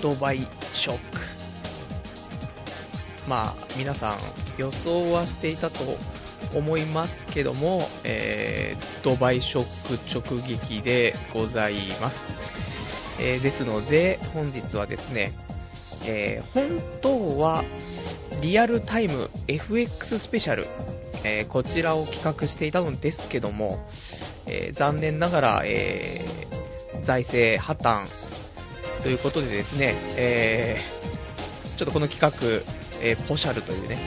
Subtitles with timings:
[0.00, 1.40] ドバイショック。
[3.28, 4.18] まあ、皆さん
[4.58, 5.96] 予想はしていたと
[6.54, 12.34] 思いますけども、えー、ドバイショック直撃でございます。
[13.20, 15.32] えーですので、本日はですね、
[16.04, 17.64] えー本当は
[18.40, 20.66] リアルタイム FX スペシャル、
[21.22, 23.86] えこちらを企画していたのですけども、
[24.46, 26.24] え残念ながら、え
[27.02, 28.29] 財政破綻
[29.02, 31.10] ということでですね、えー
[31.80, 32.62] ちょっとこの企画、
[33.02, 33.98] えーポシャルというね、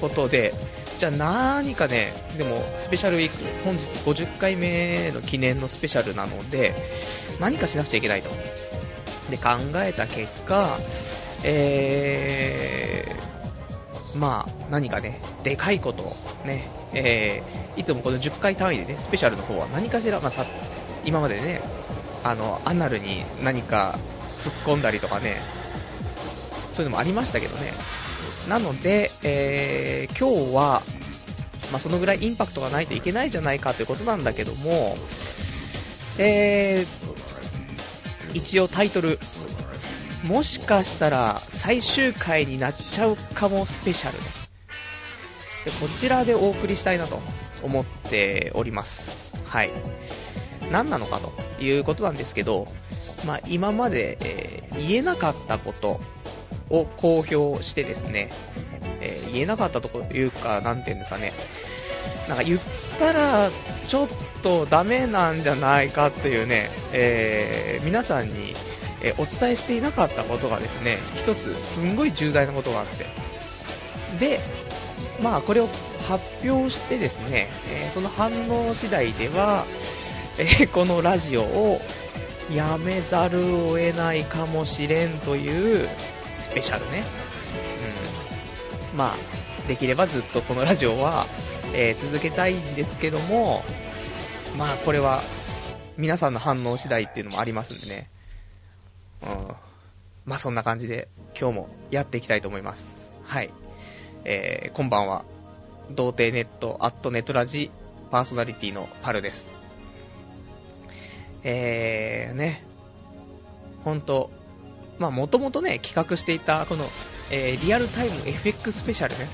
[0.00, 0.54] ことで、
[0.98, 6.74] じゃあ何かね、でもスペシャルウィーク、本日50回目の記念のスペシャルなので、
[7.40, 8.30] 何かしなくちゃいけないと。
[9.30, 10.78] で、考えた結果、
[11.44, 20.32] えー、まあ、何かね、でかいことをね、えー、いつもこの10回単位でね、スペシャルの方は何かしら、ま、
[21.04, 21.60] 今までね、
[22.24, 23.98] あの、アナルに何か
[24.36, 25.40] 突っ込んだりとかね、
[26.72, 27.72] そういうのもありましたけどね。
[28.48, 30.82] なので、えー、今日は、
[31.70, 34.96] まあ、そのぐらいインパクトがないといけないじゃないかということなんだけども、
[36.18, 39.18] えー、一応タイトル、
[40.24, 44.18] もしかしたら最終回になっちゃうかもスペシャル
[45.64, 47.20] で、こちらでお送りしたいなと
[47.62, 49.36] 思っております。
[49.44, 49.70] はい。
[50.70, 52.66] 何なのかということなんですけど、
[53.26, 55.98] まあ、今まで、えー言えなかったこと
[56.70, 58.30] を公表してですね、
[59.00, 61.32] えー言えなかったというか、なんていうんですかね、
[62.28, 62.60] なんか言っ
[62.98, 63.50] たら
[63.88, 64.08] ちょっ
[64.42, 68.54] とダメなんじゃないかっていうね、えー皆さんに、
[69.02, 73.06] えお伝えしていなかったことがですね、一つすんごい重大なことがあって、
[74.18, 74.40] で、
[75.22, 75.68] まあこれを
[76.08, 79.64] 発表してですね、えその反応次第では、
[80.38, 81.80] えーこのラジオを
[82.52, 85.88] やめざるを得ないかもしれんという
[86.38, 87.02] スペシャルね。
[88.92, 88.98] うん。
[88.98, 91.26] まあ、できればずっとこのラジオは、
[91.74, 93.64] えー続けたいんですけども、
[94.56, 95.22] まあこれは
[95.96, 98.10] 皆さんの反応次第っていうのもありますんでね。
[99.22, 99.54] うん。
[100.24, 103.12] まあそんな感じで今日もやっていきたいと思います。
[103.24, 103.50] はい。
[104.24, 105.24] えー、こんばんは。
[105.90, 107.70] 童貞ネット、アットネトラジ、
[108.10, 109.67] パーソナリティのパルです。
[111.44, 112.64] えー、ね。
[113.84, 114.30] ほんと、
[114.98, 116.84] まあもともとね、企画していた、この、
[117.30, 119.28] えーリアルタイム FX スペシャルね。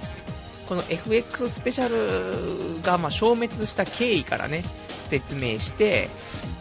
[0.69, 4.65] この FX スペシャルが、まあ、消滅した経緯からね、
[5.09, 6.09] 説明して、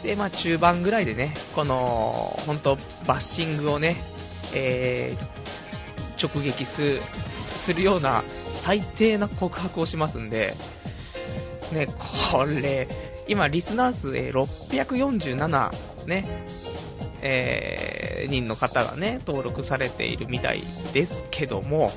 [0.04, 2.75] で、まあ、中盤ぐらいでね、この、本当
[3.08, 3.96] バッシングをね、
[4.54, 5.44] えー
[6.24, 7.00] 直撃す
[7.56, 8.24] するような
[8.54, 10.54] 最低な告白をしますんで、
[11.74, 11.88] ね、
[12.31, 12.88] これ、
[13.28, 15.72] 今、リスナー数、え647
[16.08, 16.26] ね、
[17.22, 20.64] えー人の方がね、登録されているみたい
[20.94, 21.92] ですけども、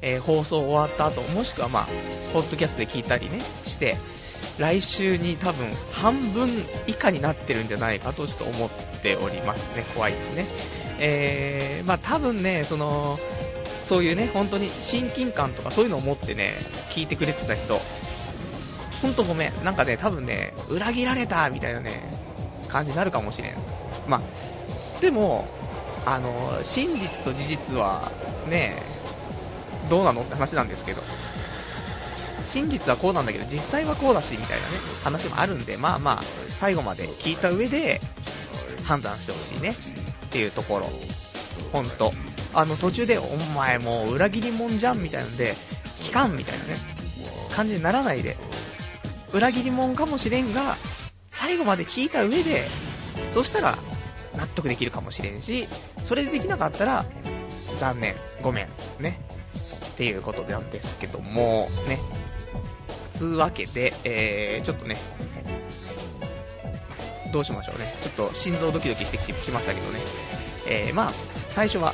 [0.00, 1.88] えー放送終わった後、もしくはまあ、
[2.32, 3.96] ポッドキャストで聞いたりね、して、
[4.58, 6.48] 来週に多分半分
[6.86, 8.70] 以下になってるんじゃないかとちょっと思っ
[9.02, 9.84] ておりますね。
[9.94, 10.46] 怖いですね。
[10.98, 13.18] えー、まあ多分ね、その、
[13.82, 16.54] そういうね、本当に親近感とかそういうのを持ってね、
[16.90, 17.80] 聞いてくれてた人、
[19.06, 19.64] ほんとごめん。
[19.64, 22.02] なんかね、多分ね、裏切られたみたいなね、
[22.66, 23.54] 感じになるかもしれん。
[24.04, 24.20] まあ、
[24.80, 25.46] つっても、
[26.04, 28.10] あの、真実と事実は、
[28.46, 28.82] ね、
[29.88, 31.02] どうなのって話なんですけど、
[32.44, 34.74] 真実はこうなんだけど、実際はこうだし、みたいなね、
[35.04, 38.00] 話もあるんで、まあまあ、最後まで聞いた上で、
[38.82, 40.90] 判断してほしいね、っていうところ。
[41.72, 42.12] ほんと。
[42.54, 45.54] あの、途中で、お前もう裏切り者じゃん、みたいなんで、
[46.02, 46.76] 聞かん、みたいなね、
[47.54, 48.36] 感じにならないで、
[49.36, 50.76] 裏切り者かもしれんが、
[51.30, 52.70] 最後まで聞いた上で、
[53.32, 53.76] そしたら、
[54.34, 55.68] 納得できるかもしれんし、
[56.02, 57.04] それでできなかったら、
[57.78, 59.20] 残念、ごめん、ね。
[59.88, 62.00] っていうことなんですけども、ね。
[63.12, 64.96] つうわけで、えー、ちょっとね、
[67.30, 67.94] どうしましょうね。
[68.00, 70.00] ちょっと心臓ドキドキしてきましたけどね。
[70.66, 71.12] えー、まあ、
[71.48, 71.92] 最初は、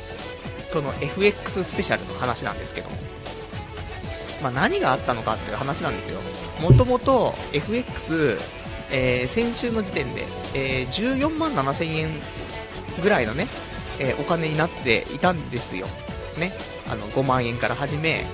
[0.71, 2.95] この FX スペシャルの話なんですけども。
[4.43, 6.19] まあ、何があったのかっていう話なんですよ。
[6.61, 8.37] もともと FX、
[8.91, 10.23] えー先週の時点で、
[10.53, 10.87] えー
[11.17, 12.09] 14万7千円
[13.01, 13.47] ぐらいのね、
[13.99, 15.87] えーお金になっていたんですよ。
[16.37, 16.51] ね。
[16.89, 18.25] あの、5万円から始め、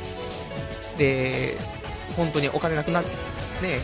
[0.98, 1.56] で、
[2.18, 3.10] 本当にお金なくなって、
[3.62, 3.80] ね、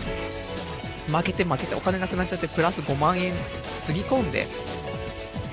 [1.08, 3.34] 負けて負けてお金なくなっちゃって、プラス5万円
[3.84, 4.48] つぎ込んで、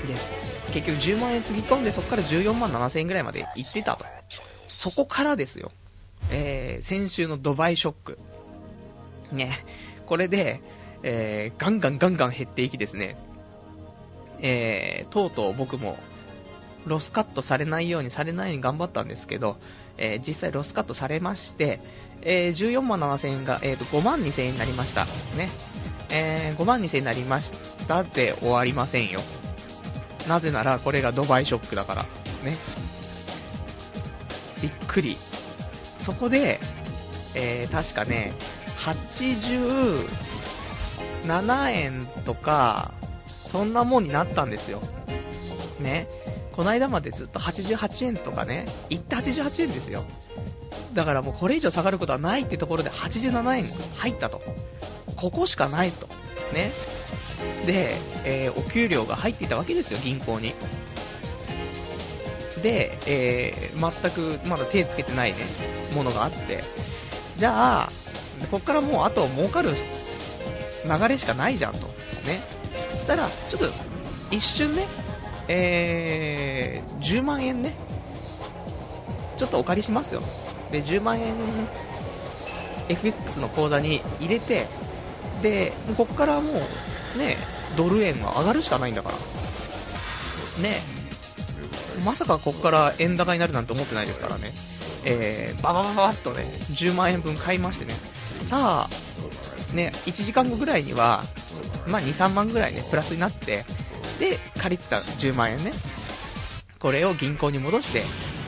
[0.06, 0.14] で、
[0.72, 4.06] 結局10万円つぎ込んで、そこから14万7千円ぐらいまで行ってたと。
[4.66, 5.70] そこからですよ。
[6.30, 8.18] えー、先週のドバイショック。
[9.32, 9.50] ね、
[10.06, 10.60] これで、
[11.02, 13.16] えー、ガンガンガンガン減っていきですね、
[14.40, 15.96] えー、とうとう僕も、
[16.86, 19.56] ロスカットされないようにされないように頑張ったんですけど、
[19.98, 21.80] えー、実際ロスカットされまして、
[22.22, 25.06] えー、14万7000円が、えーと、5万2000円になりました。
[25.36, 25.48] ね。
[26.10, 27.52] え、5万2000円になりまし
[27.86, 29.20] たで終わりませんよ。
[30.28, 32.02] なぜならこれがドバイショックだから。
[32.44, 32.56] ね。
[34.60, 35.16] びっくり。
[36.02, 36.60] そこで、
[37.34, 38.32] えー、確かね、
[38.78, 42.92] 87円とか、
[43.46, 44.80] そんなもんになったんですよ。
[45.80, 46.08] ね。
[46.52, 50.04] この間までずっと88円とかね、行って88円ですよ。
[50.92, 53.64] だからもうこれ以上下がることはないってところで87円
[53.96, 54.42] 入ったと。
[55.16, 56.08] ここしかないと。
[56.52, 56.72] ね。
[57.66, 60.54] で、えー、お給料が入っていたわけですよ、銀行に。
[62.62, 65.38] で、えー、全くまだ手つけてないね、
[65.94, 66.62] ものがあって、
[67.36, 67.92] じゃあ、
[68.50, 71.86] こっからもうあと儲かる流れしかないじゃんと。
[72.26, 72.40] ね。
[72.94, 73.68] そしたら、ちょっと
[74.30, 74.86] 一瞬ね、
[75.48, 77.74] えー、10万円ね、
[79.36, 80.22] ちょっとお借りしますよ。
[80.70, 81.34] で、10万円
[82.88, 84.66] FX の口座に入れて、
[85.42, 86.52] で、こっからも
[87.16, 87.36] う、ね、
[87.76, 89.16] ドル円は上がるしかないんだから。
[90.62, 90.80] ね、
[92.04, 94.52] まさかここから円高になるなんて思ってないですからね。
[95.04, 97.94] えー、ババババッとね、10万円分買いましてね。
[98.44, 101.22] さあ、ね、1時間後ぐらいには、
[101.86, 103.64] まあ2、3万ぐらいね、プラスになって、
[104.18, 105.72] で、借りてた10万円ね。
[106.78, 108.04] これを銀行に戻して、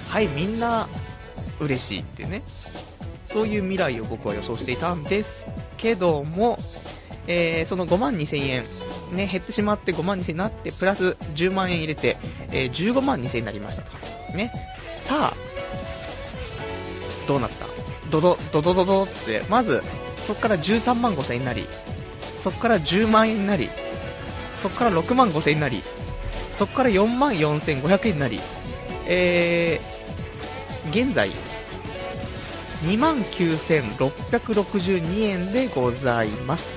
[0.08, 0.88] はい、みんな
[1.60, 2.42] 嬉しいってね。
[3.26, 6.58] そういう未来を僕は予想していたんですけども、
[7.26, 8.64] えー、その5万2000円、
[9.14, 12.16] ね、減ってしまって5万2000円になって、プラス10万円入れて、
[12.50, 13.92] えー、15万2000円になりましたと。
[14.36, 14.52] ね。
[15.02, 15.36] さあ、
[17.26, 17.66] どうなった？
[18.10, 19.82] ドド、ドドドドって、まず、
[20.24, 21.66] そこから13万5000円になり、
[22.40, 23.70] そこから10万円になり、
[24.60, 25.82] そこから6万5000円になり、
[26.54, 28.40] そこから4万4500円になり、
[29.06, 31.30] えー、現在、
[32.84, 36.68] 2万9662円でございます。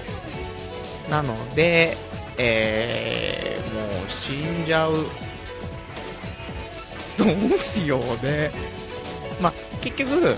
[1.10, 1.98] なので、
[2.38, 4.94] えー、もう死んじゃう。
[7.18, 7.26] ど
[7.56, 8.52] うしようね。
[9.42, 10.36] まあ、結局、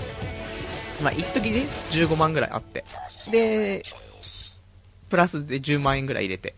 [1.02, 2.84] まあ、一時ね、15万ぐらいあって。
[3.30, 3.82] で、
[5.08, 6.54] プラスで10万円ぐらい入れて。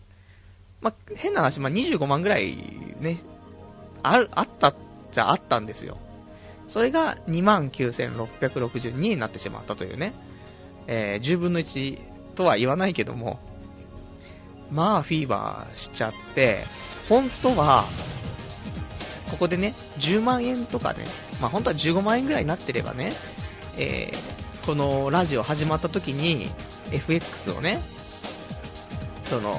[0.81, 2.57] まあ、変な話、まあ、25万ぐらい
[3.01, 3.19] ね、
[4.03, 4.75] ある、あったっ
[5.13, 5.97] ちゃあったんですよ。
[6.69, 10.13] それが29,662になってしまったというね。
[10.87, 12.01] えー、10分の1
[12.35, 13.39] とは言わないけども、
[14.73, 16.65] まあ、フィーバーしちゃって、
[17.09, 17.85] 本当は、
[19.31, 21.05] ここでね、10万円とかね、
[21.41, 23.13] まあ本当は15万円ぐらいになってればね、
[23.77, 26.51] えー、このラジオ始まった時に、
[26.91, 27.81] FX をね、
[29.25, 29.55] その、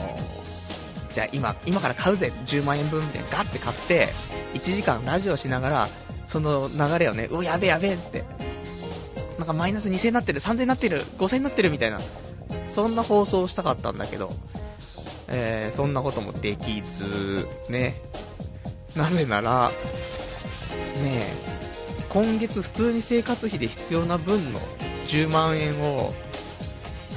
[1.14, 4.08] じゃあ今、今から買うぜ、10万円分でガッて買って、
[4.56, 5.88] 1時間ラジオしながら、
[6.26, 8.24] その流れをね、う、やべえやべえっつって、
[9.38, 12.00] なんかマイナス2000になってる、3000になってる、5000になってるみたいな、
[12.70, 14.34] そんな放送をしたかったんだけど、
[15.28, 18.02] えー、そんなこともできず、ね。
[18.96, 19.72] なぜなら、
[21.04, 21.54] ね
[22.10, 24.60] 今月普通に生活費で必要な分の
[25.08, 26.14] 10万円を、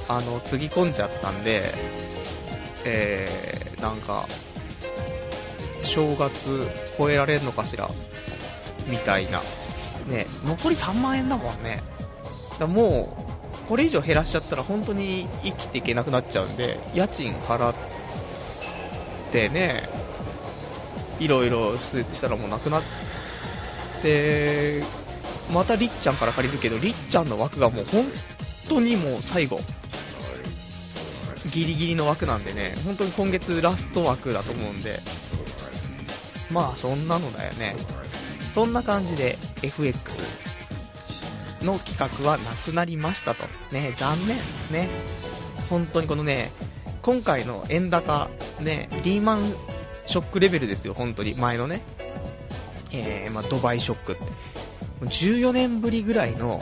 [0.09, 1.63] あの、つぎ込んじゃったんで、
[2.87, 4.27] えー、なんか、
[5.83, 6.67] 正月
[6.97, 7.91] 超えられるのかしら、
[8.87, 9.43] みたいな。
[10.09, 11.83] ね、残り3万円だもんね。
[12.59, 13.36] だもう、
[13.69, 17.75] これ以上減らしちゃったら本当に生きていけなくなっちゃうんで、家賃払っ
[19.33, 19.89] てね、
[21.19, 22.83] いろいろしたらもうなくなっ
[24.03, 24.83] て、
[25.53, 28.05] またりっちゃんから借りるけど、りっちゃんの枠がもう本
[28.69, 29.61] 当にもう最後、
[31.53, 35.01] ギリギリの枠なんでね、本当に今月ラスト枠だと思うんで、
[36.51, 37.75] まあそんなのだよね。
[38.55, 40.23] そんな感じで FX
[41.63, 43.45] の企画はなくなりましたと。
[43.73, 44.39] ね、残念。
[44.71, 44.89] ね。
[45.71, 46.53] 本当にこのね、
[47.03, 49.55] 今回の円高、ね、リーマン
[50.07, 51.35] ショックレベルですよ、本当に。
[51.35, 51.83] 前のね。
[52.93, 54.23] えー、まあ、ドバイショックって。
[55.03, 56.61] 14年ぶりぐらいの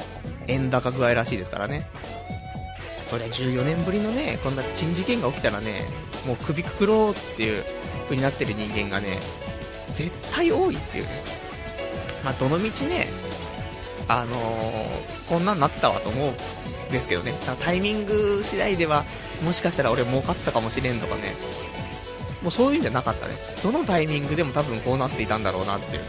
[0.49, 1.89] 円高具合らしいですからね。
[3.07, 5.83] そりゃ14年ぶりのね、こんな珍事件が起きたらね、
[6.27, 7.63] もう首くくろうっていう
[8.05, 9.19] 風になってる人間がね、
[9.91, 11.11] 絶対多いっていうね。
[12.25, 13.09] まあ、どの道ね、
[14.09, 17.33] あのー、こんなんなってたわと思うんですけどね。
[17.61, 19.05] タイミング次第では、
[19.43, 21.35] もしかしたら俺儲かったかもしれんとかね。
[22.43, 23.35] もうそういうんじゃなかったね。
[23.63, 26.09] どのタイミングでも多分こうなっていたんだろうなっていうね。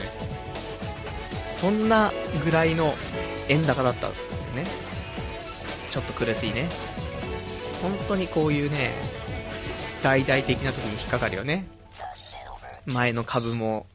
[1.56, 2.12] そんな
[2.44, 2.94] ぐらいの
[3.48, 4.66] 円高だったんですよね。
[5.90, 6.68] ちょっと苦しいね。
[7.82, 8.92] 本当にこういうね、
[10.04, 11.66] 大々的な時に引っかかるよね。
[12.86, 13.88] 前の株も、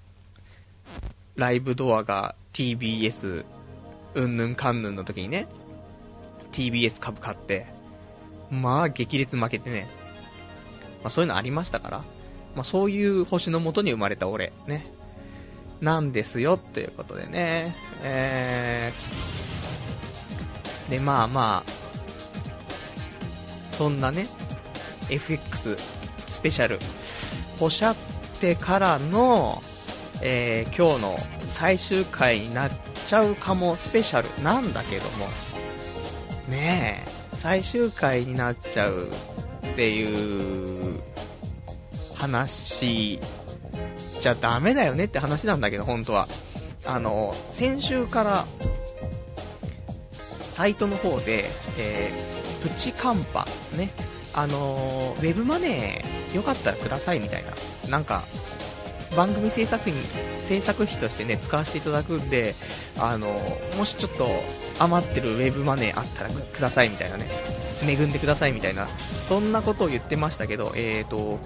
[1.37, 3.45] ライブドアが TBS
[4.15, 5.47] うんぬんかんぬんの時にね、
[6.53, 7.67] TBS 株買って、
[8.51, 9.87] まあ激烈負けてね、
[11.03, 11.99] まあそういうのありましたから、
[12.55, 14.87] まあそういう星のもとに生まれた俺、ね、
[15.81, 21.71] なんですよ、ということでね、えー、で、まあまあ、
[23.77, 24.27] そんなね、
[25.09, 25.77] FX
[26.29, 26.79] スペシャル、
[27.61, 27.97] おしゃっ
[28.41, 29.63] てからの、
[30.23, 31.17] えー、今日の
[31.49, 35.27] 最終回になってちゃうかもスペシャルなんだけども、
[36.49, 39.09] ねえ、最終回になっちゃう
[39.73, 41.01] っていう
[42.15, 43.21] 話
[44.21, 46.29] じゃダメだよねって話なんだけど、本当は。
[46.85, 48.47] あの、先週から
[50.49, 51.45] サイトの方で、
[51.79, 53.91] えー、プチカンパ、ね、
[54.35, 57.53] あのウェブマネーよかったらくださいみたいな、
[57.89, 58.25] なんか
[59.17, 59.97] 番組制作に
[60.41, 62.55] 制作費としてね使わせていただくんで、
[62.99, 63.29] あの
[63.77, 64.27] もしちょっと
[64.79, 67.31] 余ってるウェブマネーあったらくださいみたいなね、
[67.83, 68.89] 恵んでくださいみたいな、
[69.25, 71.39] そんなことを言ってましたけど、えーと、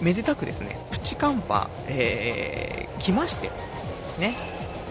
[0.00, 3.50] めでたくですね、プチカンパ、えー、来まして、
[4.18, 4.34] ね、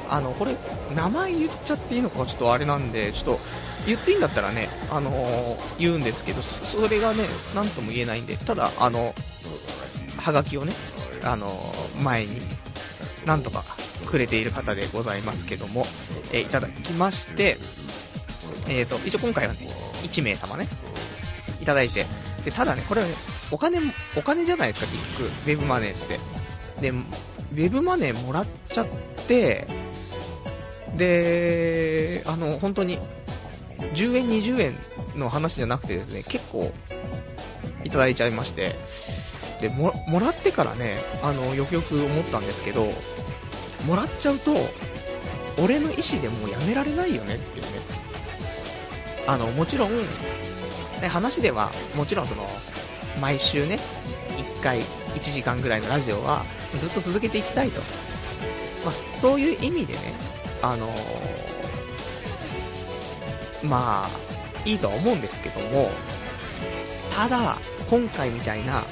[0.09, 0.55] あの、これ、
[0.95, 3.39] 名前言っちゃっていいのかちょっとあれなんで、ちょっと、
[3.87, 7.25] 言っていいんだったらね、あのー、言うんですけど、それがね、
[7.55, 9.15] なんとも言えないんで、ただ、あの、
[10.17, 10.73] はがきをね、
[11.23, 11.49] あの
[12.03, 12.41] 前に、
[13.25, 13.63] なんとか
[14.05, 15.85] くれている方でございますけども、
[16.33, 17.57] えー、いただきまして、
[18.67, 19.59] えーと、一応今回はね、
[20.03, 20.67] 1名様ね、
[21.61, 22.05] いただいて、
[22.43, 23.13] で、ただね、これはね、
[23.51, 23.79] お金、
[24.17, 26.19] お金じゃないですか、結局、ウェブマネーって。
[26.81, 28.87] で、ウェブマネーもらっちゃっ
[29.27, 29.65] て、
[30.97, 32.99] で、あの、本当に、
[33.77, 34.75] 10円、20円
[35.15, 36.71] の話じゃなくてですね、結構、
[37.83, 38.75] いただいちゃいまして、
[39.61, 42.87] でももらってからねあのよくよく思ったんですけど
[43.85, 44.53] もらっちゃうと
[45.61, 47.71] 俺の意思でもうやめられないよねっていうね。
[49.25, 52.47] あのもちろん、ね、話ではもちろんその
[53.19, 53.79] 毎週ね
[54.59, 56.45] 1回1時間ぐらいのラジオは
[56.79, 57.81] ずっと続けていきたいと、
[58.85, 59.99] まあ、そういう意味でね
[60.61, 60.87] あの
[63.63, 64.09] まあ
[64.65, 65.89] いいとは思うんですけども
[67.15, 67.57] ただ
[67.89, 68.83] 今回みたいな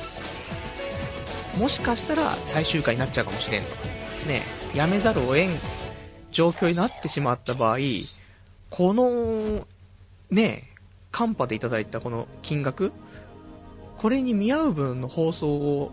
[1.59, 3.69] もしかしたら最終回になっちゃうかもしれんと。
[4.27, 4.41] ね、
[4.73, 5.49] やめざるを得ん
[6.31, 7.77] 状況になってしまった場合、
[8.69, 9.65] この、
[10.29, 10.63] ね、
[11.11, 12.91] カンパでいただいたこの金額、
[13.97, 15.91] これに見合う分の放送を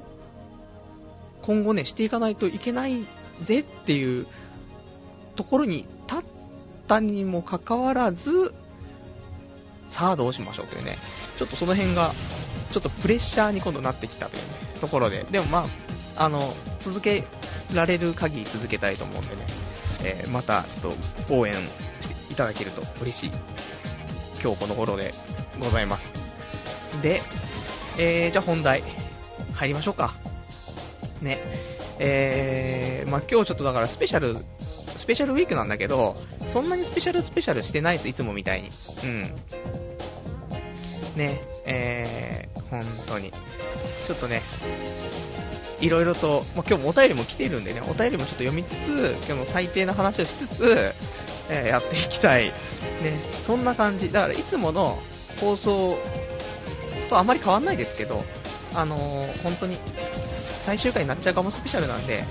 [1.43, 3.07] 今後ね、していかないといけない
[3.41, 4.27] ぜっていう
[5.37, 6.25] ところに立っ
[6.89, 8.53] たにもかかわらず、
[9.93, 10.97] さあどうしましょうというね、
[11.39, 12.15] ちょっとその辺が、
[12.73, 14.43] ちょっとプレッシャーに今度なってきたという、
[14.81, 15.67] ところで、でもま
[16.17, 17.25] あ、あの、続け
[17.75, 19.43] られる限り続けたいと思うんでね、
[20.03, 21.53] えー、またちょっと応援
[22.01, 23.31] していただけると嬉しい、
[24.43, 25.13] 今日この頃で
[25.61, 26.15] ございます。
[27.03, 27.21] で、
[27.99, 28.83] えー、じゃあ本題、
[29.53, 30.15] 入りましょうか。
[31.21, 31.72] ね。
[31.99, 34.37] えー、まあ今日ちょっとだからスペシャル、
[34.97, 36.17] スペシャルウィークなんだけど、
[36.49, 38.71] そんなにスペシャルスペシャルしてないです、いつもみたいに。
[39.05, 39.23] うん。
[41.17, 43.33] ね、えー、本当に。
[44.07, 44.43] ちょっとね、
[45.81, 50.95] いろいろと、まあ、今日もお便りも来ているんでね、お便りもちょっと読みつつ、今日も最低な話をしつつ、
[51.51, 52.47] えー、やっていきたい。
[52.47, 52.53] ね、
[53.45, 54.13] そんな感じ。
[54.13, 54.99] だからいつもの
[55.41, 55.99] 放送
[57.09, 58.25] とあまり変わんないですけど、
[58.75, 59.77] あのー、本当に
[60.63, 62.25] 最終回になっちゃうかもスペシャルなんで、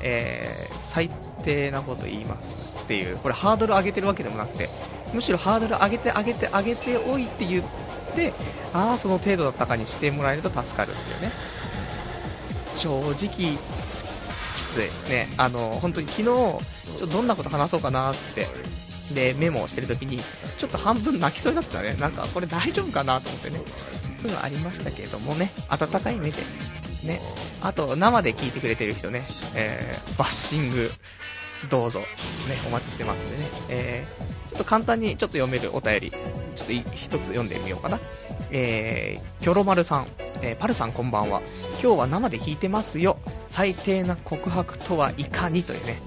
[0.00, 1.10] えー、最
[1.44, 4.70] 低なこと言いますっていう、これハードル上げてるわけでもなくて、
[5.12, 7.64] むしろハードル上げて上げて上げておいて言っ
[8.14, 8.32] て、
[8.72, 11.32] ああ、その程度だったかにしてもらえると助かるっていうね。
[12.76, 13.56] 正直、き
[14.70, 15.10] つい。
[15.10, 18.46] ね、あの、本当に昨日、ちょどんなこと話そうかなって、
[19.12, 20.20] で、メモをしてるときに、
[20.56, 21.94] ちょっと半分泣きそうになったね。
[21.94, 23.60] なんか、これ大丈夫かなと思ってね。
[24.18, 26.38] そういうのありましたけれどもね、温かい目で、
[27.02, 27.20] ね。
[27.60, 29.22] あと、生で聞いてくれてる人ね、
[29.54, 30.90] えー、バッシング、
[31.68, 32.06] どうぞ、ね、
[32.66, 33.48] お待ちしてますんでね。
[33.68, 36.10] えー、ちょっと簡単にちょっと読めるお便り、
[36.54, 38.00] ちょっと一つ読んでみようかな。
[38.50, 40.06] えー、キョロマルさん、
[40.42, 41.42] えー、パルさんこんばんは。
[41.82, 43.18] 今日は生で弾いてますよ。
[43.46, 45.62] 最低な告白とはいかに？
[45.62, 46.00] というね、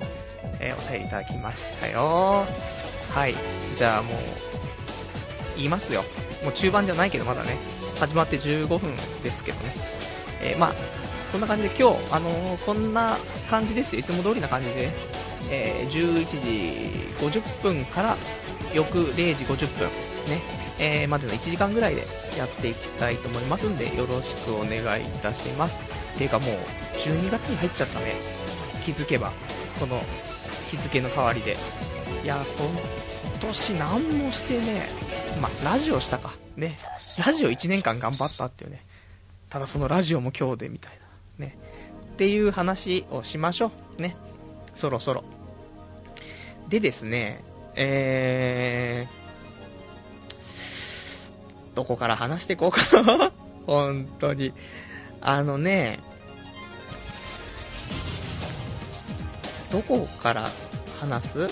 [0.59, 2.45] えー、お便りいただきましたよ。
[3.13, 3.35] はい。
[3.77, 4.17] じゃあもう、
[5.55, 6.03] 言いますよ。
[6.43, 7.57] もう中盤じゃないけどまだね、
[7.99, 9.73] 始まって15分ですけどね。
[10.41, 10.73] えー、まあ、
[11.31, 13.17] そんな感じで今日、あのー、こんな
[13.49, 13.99] 感じですよ。
[13.99, 14.89] いつも通りな感じで、
[15.49, 18.17] えー、11時50分から
[18.73, 19.87] 翌0時50分、
[20.29, 20.41] ね、
[20.79, 22.05] えー、までの1時間ぐらいで
[22.37, 25.79] やっていきたいと思いますんで、よろしくお願いいたします。
[26.17, 26.55] ていうかもう、
[26.97, 28.15] 12月に入っちゃったね。
[28.87, 29.33] 気づけば。
[29.81, 30.01] この
[30.71, 31.57] 日付の代わりで。
[32.23, 34.87] いや、今年何もしてね、
[35.41, 36.33] ま、ラジオしたか。
[36.55, 36.79] ね。
[37.25, 38.85] ラジオ1年間頑張ったっていうね。
[39.49, 40.93] ただそのラジオも今日でみたい
[41.37, 41.45] な。
[41.45, 41.57] ね。
[42.13, 44.01] っていう話をしましょう。
[44.01, 44.15] ね。
[44.73, 45.25] そろそろ。
[46.69, 47.43] でですね、
[47.75, 53.33] えー、どこから話していこうかな
[53.67, 54.53] 本当に。
[55.19, 55.99] あのね、
[59.71, 60.49] どこから
[60.99, 61.39] 話す？
[61.39, 61.49] うん、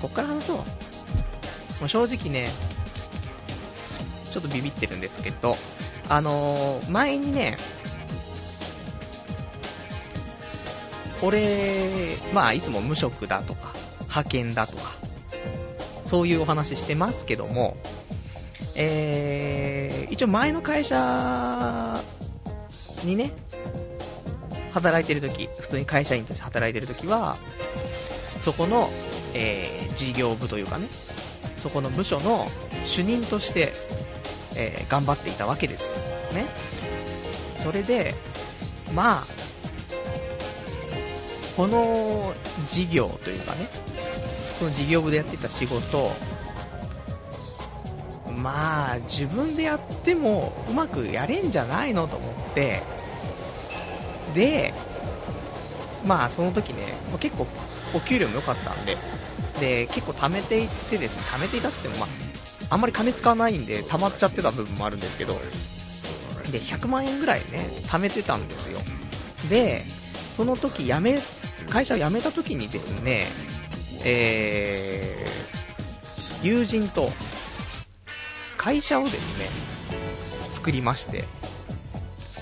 [0.00, 0.56] こっから話そう。
[0.56, 0.64] も
[1.84, 2.48] う正直ね、
[4.32, 5.56] ちょっとビビってるんですけど、
[6.08, 7.58] あのー、前にね、
[11.22, 13.72] 俺、まあ、いつも無職だとか、
[14.02, 14.92] 派遣だとか、
[16.04, 17.76] そういうお話してますけども、
[18.74, 22.02] えー、一応前の会社
[23.04, 23.32] にね、
[24.76, 27.38] 働いてる時普通に会社員として働いてる時は、
[28.40, 28.90] そこの、
[29.32, 30.88] えー、事業部というかね、
[31.56, 32.46] そこの部署の
[32.84, 33.72] 主任として、
[34.54, 35.96] えー、頑張っていたわけですよ。
[36.34, 36.46] ね。
[37.56, 38.14] それで、
[38.94, 39.26] まあ、
[41.56, 42.34] この
[42.66, 43.68] 事業というかね、
[44.58, 46.12] その事業部でやっていた仕事、
[48.36, 52.82] まあ、自分でやってもうまくやれんじゃないのと思って、
[54.34, 54.74] で、
[56.04, 57.46] まあその時ね、結構
[57.94, 58.96] お給料も良かったんで、
[59.60, 62.12] で、結構貯めていってですね、貯めていたって言ってもま
[62.70, 65.34] あ、あんまり金使わないんで溜まっちゃってた部分もあるんですけど、
[66.50, 68.78] で、100万円ぐらいね、貯めてたんですよ。
[69.48, 69.84] で、
[70.36, 71.20] その時辞め、
[71.70, 73.26] 会社を辞めた時にですね、
[74.04, 77.10] えー、友人と
[78.56, 79.50] 会社をですね、
[80.50, 81.24] 作りまして、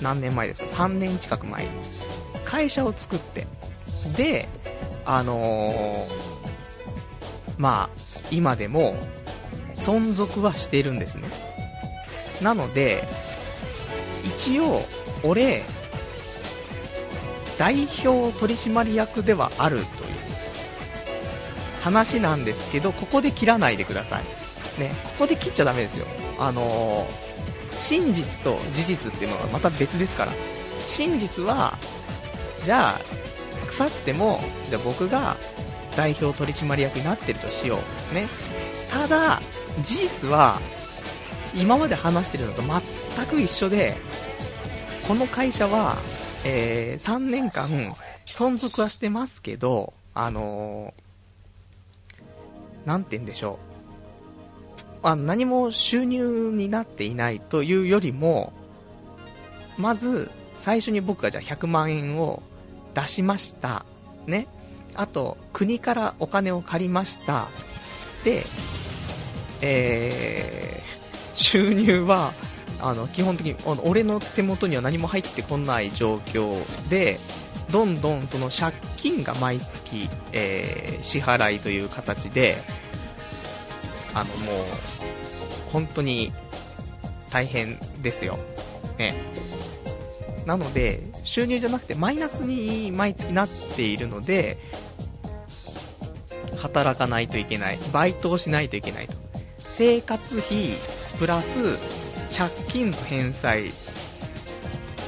[0.00, 1.70] 何年前ですか ?3 年近く前に。
[2.44, 3.46] 会社を作って、
[4.16, 4.48] で、
[5.04, 6.06] あのー、
[7.58, 7.98] まあ、
[8.30, 8.96] 今でも
[9.74, 11.28] 存続はしているんですね。
[12.42, 13.04] なので、
[14.24, 14.82] 一応、
[15.22, 15.62] 俺、
[17.58, 19.88] 代表取締役ではあるという
[21.82, 24.24] 話なんですけど、ここで切らないでください。
[24.80, 26.06] ね、ここで切っちゃダメですよ。
[26.38, 27.53] あのー、
[27.84, 30.32] 真実と事実っていうのはまた別ですから。
[30.86, 31.78] 真実は、
[32.64, 33.00] じゃあ、
[33.66, 35.36] 腐っても、じゃあ僕が
[35.94, 38.14] 代表取締役になってるとしよう。
[38.14, 38.26] ね。
[38.90, 39.42] ただ、
[39.82, 40.60] 事実は、
[41.54, 43.98] 今まで話してるのと全く一緒で、
[45.06, 45.98] この会社は、
[46.46, 47.94] えー、3年間、
[48.24, 53.73] 存続はしてますけど、あのー、なんて言うんでしょう。
[55.10, 58.52] あ何も収入になっていないというよりも、
[59.76, 62.42] まず、最初に僕がじゃあ100万円を
[62.94, 63.84] 出しました。
[64.26, 64.46] ね。
[64.94, 67.48] あと、国からお金を借りました。
[68.24, 68.46] で、
[69.60, 72.32] えー、収入は、
[72.80, 76.56] あの、基本的に、俺の手元には何も入ってこない状況
[76.88, 77.18] で、
[77.70, 82.62] どんどんその借金が毎月、えー、支払いという形で、
[84.14, 84.64] あの、もう、
[85.72, 86.32] 本当に
[87.30, 88.38] 大変ですよ。
[88.98, 89.14] ね。
[90.46, 94.58] なので、収入じゃなくてマイナスに毎月なっているので、
[96.58, 97.78] 働かないといけない。
[97.92, 99.14] バイトをしないといけないと。
[99.58, 100.74] 生活費、
[101.18, 101.78] プラス、
[102.36, 103.72] 借金の返済、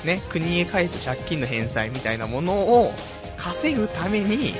[0.04, 2.92] ね、国へ返す借金の返済みたいなものを
[3.36, 4.54] 稼ぐために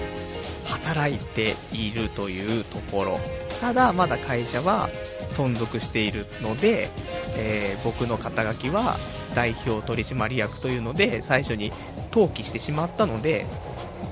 [0.66, 3.20] 働いているというところ。
[3.60, 4.90] ただ、まだ会社は
[5.30, 6.90] 存続しているので、
[7.36, 8.98] えー、僕の肩書きは
[9.34, 11.72] 代表取締役というので、最初に
[12.12, 13.46] 登記してしまったので、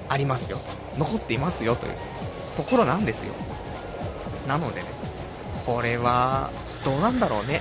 [0.08, 0.60] ありますよ。
[0.96, 1.94] 残っていますよという
[2.56, 3.34] ところなんですよ。
[4.46, 4.86] なのでね、
[5.66, 6.50] これは
[6.84, 7.60] どうなんだろうね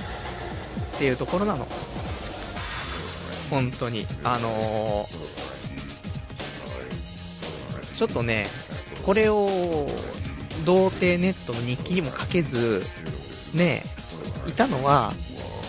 [0.96, 1.66] っていうところなの。
[3.50, 4.06] 本当に。
[4.22, 5.06] あのー、
[7.96, 8.46] ちょっとね、
[9.04, 9.86] これを
[10.64, 12.82] 童貞ネットの日記にも書けず、
[13.54, 13.82] ね
[14.46, 15.12] え、いたのは、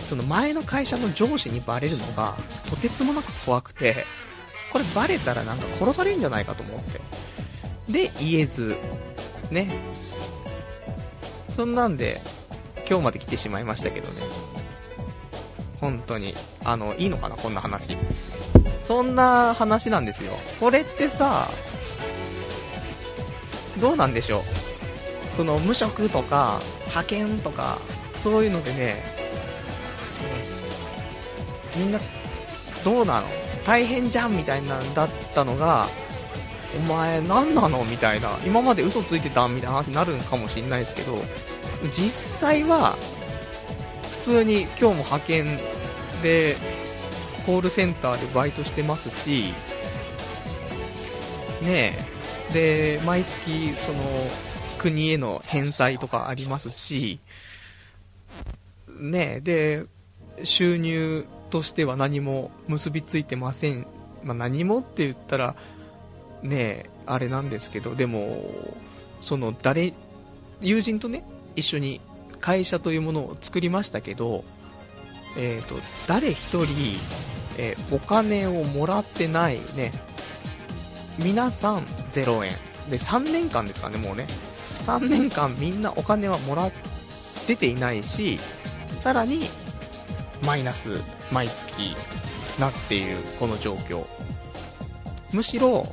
[0.05, 2.35] その前の会社の上司にバレるのが、
[2.69, 4.05] とてつもなく怖くて、
[4.71, 7.01] これバレたらなんか殺されるんじゃないかと思って。
[7.89, 8.75] で、言えず、
[9.51, 9.69] ね。
[11.49, 12.21] そんなんで、
[12.87, 14.21] 今日まで来てしまいましたけどね。
[15.81, 16.33] 本当に。
[16.63, 17.97] あの、いいのかなこんな話。
[18.79, 20.33] そんな話なんですよ。
[20.59, 21.49] これってさ、
[23.79, 25.35] どうなんでしょう？
[25.35, 27.79] その無職とか、派遣とか、
[28.23, 29.03] そういうのでね、
[31.75, 31.99] みんな、
[32.83, 33.27] どうなの？
[33.65, 35.87] 大変じゃんみたいなんだったのが、
[36.77, 37.83] お前何なの？
[37.83, 41.21] みたいな、今まで嘘ついてたみたいな話になるかもしれないですけど、
[41.91, 42.95] 実際は、
[44.11, 45.59] 普通に今日も派遣
[46.23, 46.55] で、
[47.45, 49.53] コールセンターでバイトしてますし、
[51.61, 52.14] ねえ、
[52.53, 53.99] で、毎月、その、
[54.77, 57.19] 国への返済とかありますし、
[58.99, 59.85] ね、で、
[60.43, 63.87] 収入としては何も結びついてません。
[64.23, 65.55] まあ、何もって言ったら、
[66.43, 68.43] ね、あれなんですけど、でも、
[69.21, 69.93] その誰、
[70.61, 71.23] 友人とね、
[71.55, 72.01] 一緒に
[72.39, 74.43] 会社というものを作りましたけど、
[75.37, 75.75] えっ、ー、と、
[76.07, 76.99] 誰一人、
[77.57, 79.91] えー、お金をもらってないね、
[81.19, 81.77] 皆さん
[82.11, 82.51] 0円。
[82.89, 84.27] で、3年間ですかね、もうね。
[84.85, 86.71] 3年間みんなお金はもらっ
[87.47, 88.39] てていないし、
[88.99, 89.49] さらに、
[90.43, 91.01] マイナス、
[91.31, 91.95] 毎月、
[92.59, 94.05] なっている、この状況。
[95.31, 95.87] むしろ、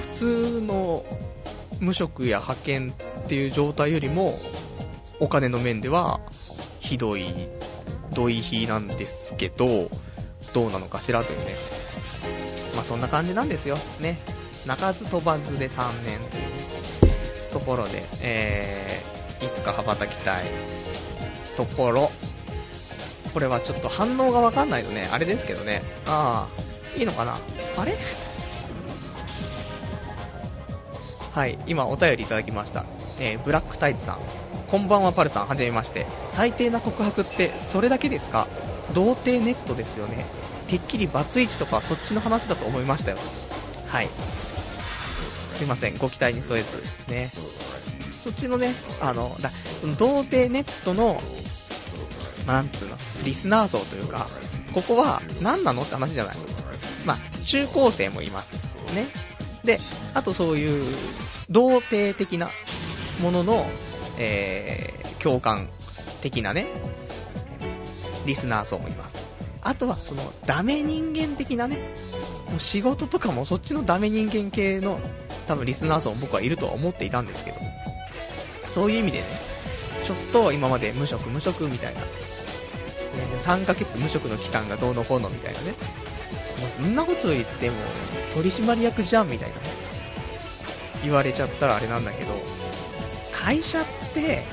[0.00, 1.04] 普通の
[1.80, 4.38] 無職や派遣っていう状態よりも、
[5.20, 6.20] お金の面では、
[6.80, 7.48] ひどい、
[8.12, 9.90] どい日なんですけど、
[10.54, 11.56] どうなのかしらというね。
[12.76, 13.76] まあそんな感じなんですよ。
[14.00, 14.18] ね。
[14.66, 20.44] 鳴かず飛ばずで3年というところで、えー、いつか羽ばたきたい
[21.56, 22.10] ところ。
[23.32, 25.82] これはちょっと反応がわかんないとね、あれですけどね。
[26.06, 27.38] ああ、いいのかな
[27.76, 27.96] あれ？
[31.32, 32.86] はい、今お便りいただきました。
[33.20, 34.18] えー、ブラックタイズさん。
[34.68, 36.06] こんばんはパルさん、はじめまして。
[36.32, 38.48] 最低な告白ってそれだけですか？
[38.94, 40.24] 童貞ネットですよね。
[40.68, 43.18] てっきりバツイチとかそっちの話だと思いましたよ。
[43.86, 44.08] はい。
[45.54, 47.12] すいません、ご期待に添えず。
[47.12, 47.30] ね。
[48.20, 49.50] そっちのね、あの、だ
[49.80, 51.20] その童貞ネットの、
[52.46, 54.26] なんつうの、リスナー層というか、
[54.74, 56.36] ここは何なのって話じゃない。
[57.04, 58.56] まあ、中高生もいます。
[58.94, 59.06] ね。
[59.64, 59.80] で、
[60.14, 60.94] あとそういう、
[61.48, 62.50] 童貞的な
[63.20, 63.66] ものの、
[64.18, 65.68] えー、共感
[66.20, 66.66] 的なね、
[68.26, 69.15] リスナー層もいます。
[69.66, 71.76] あとは、その、ダメ人間的なね、
[72.50, 75.00] もう仕事とかもそっちのダメ人間系の、
[75.48, 77.58] 多分リスナー層も僕はいるとは思っていたんですけど、
[78.68, 79.24] そういう意味でね、
[80.04, 82.06] ちょっと今まで無職無職みたいな、ね、
[83.38, 85.74] 3ヶ月無職の期間がどうのこうのみたいなね、も
[86.82, 87.76] うそんなこと言っても
[88.34, 89.62] 取締役じゃんみたいなね、
[91.02, 92.34] 言われちゃったらあれなんだけど、
[93.32, 94.44] 会社って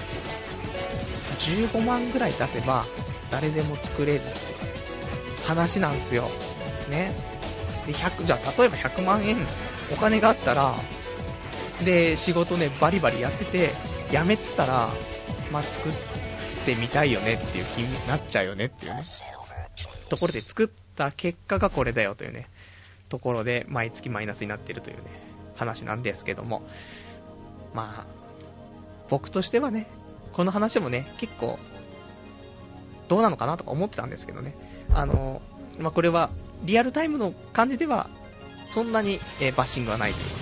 [1.37, 2.83] 15万ぐらい出せば
[3.29, 4.52] 誰でも作れるって
[5.45, 6.29] 話なんですよ。
[6.89, 7.11] ね。
[7.85, 9.37] で、100、じゃあ例えば100万円
[9.91, 10.75] お金があったら、
[11.83, 13.73] で、仕事ね、バリバリやってて、
[14.09, 14.89] 辞めてたら、
[15.51, 15.91] まあ、作っ
[16.65, 19.03] てみたいよねっていう気になっちゃうよねっていうね。
[20.09, 22.47] ところで作った結果がこれだよというね、
[23.09, 25.03] ところで毎月マイナスになってるというね、
[25.55, 26.63] 話なんですけども。
[27.73, 28.05] まあ、
[29.09, 29.87] 僕としてはね、
[30.31, 31.59] この話もね、結構、
[33.07, 34.53] どうなのかなとか思ってたんですけどね。
[34.93, 35.41] あの、
[35.79, 36.29] まあ、これは、
[36.63, 38.09] リアルタイムの感じでは、
[38.67, 40.39] そんなに、えー、バッシングはないというこ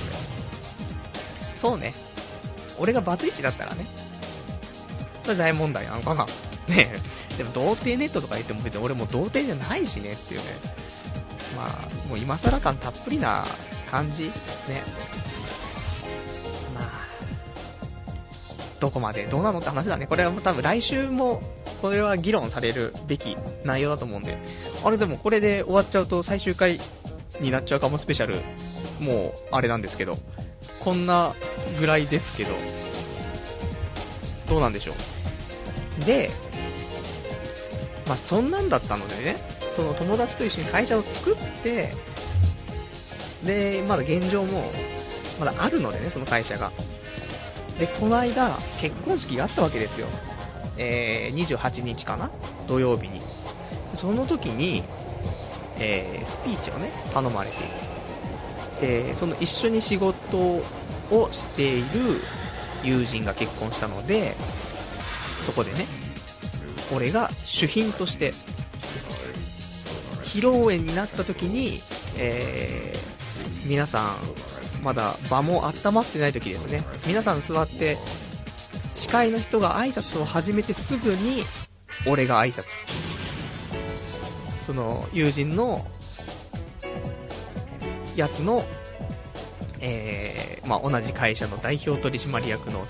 [1.40, 1.58] とで。
[1.58, 1.94] そうね。
[2.80, 3.86] 俺がバツイチだったらね、
[5.22, 6.26] それ大問題なのかな。
[6.68, 6.92] ね
[7.38, 10.46] でも童貞ネットとか言っても別に俺も童貞じゃないしねっていうね。
[11.56, 13.46] まあ、もう今更感たっぷりな
[13.90, 14.32] 感じね。
[18.82, 20.08] どこまでどうなのって話だね。
[20.08, 21.40] これは多分来週も
[21.82, 24.40] これは議論されるべき内容だと思うんで、
[24.84, 26.80] あれでもこれで終わっちゃうと最終回
[27.40, 28.42] になっちゃうかもスペシャル、
[29.00, 30.18] もうあれなんですけど、
[30.80, 31.36] こんな
[31.80, 32.56] ぐらいですけど、
[34.48, 34.94] どうなんでしょ
[36.02, 36.06] う。
[36.06, 36.32] で、
[38.08, 39.36] まあそんなんだったのでね、
[39.76, 41.94] その友達と一緒に会社を作って、
[43.44, 44.72] で、まだ現状も、
[45.40, 46.72] まだあるのでね、その会社が。
[47.82, 50.06] で、この間、結婚式があったわけですよ。
[50.78, 52.30] えー、28日かな？
[52.68, 53.20] 土曜日に。
[53.96, 54.84] その時に、
[55.80, 59.08] えー、スピーチをね、頼まれている。
[59.10, 60.64] で、その一緒に仕事を
[61.32, 61.88] している
[62.84, 64.36] 友人が結婚したので、
[65.42, 65.88] そこでね、
[66.96, 68.34] 俺が主賓として、
[70.22, 71.82] 披露宴になった時に、
[72.20, 74.51] えー、皆さん、
[74.82, 76.84] まだ場も温まってない時ですね。
[77.08, 77.98] 皆さん座って
[78.96, 81.44] 司会の人が挨拶を始めてすぐに、
[82.06, 82.66] 俺が挨拶。
[84.62, 85.86] その、友人の、
[88.16, 88.64] やつの、
[89.80, 92.86] えー、まあ、同じ会社の代表取締役の、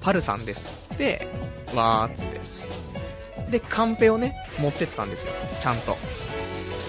[0.00, 0.88] パルさんです。
[0.88, 1.26] つって、
[1.74, 3.58] わーっつって。
[3.58, 5.32] で、カンペをね、持ってったんですよ。
[5.60, 5.96] ちゃんと。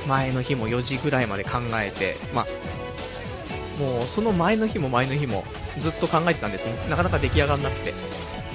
[0.08, 2.46] 前の日も4時ぐらいまで考えて、まあ、
[3.80, 5.46] もうその前の日も前の日も
[5.78, 7.94] ずっと考えてたんですけど、なかなか出来上がらなくて。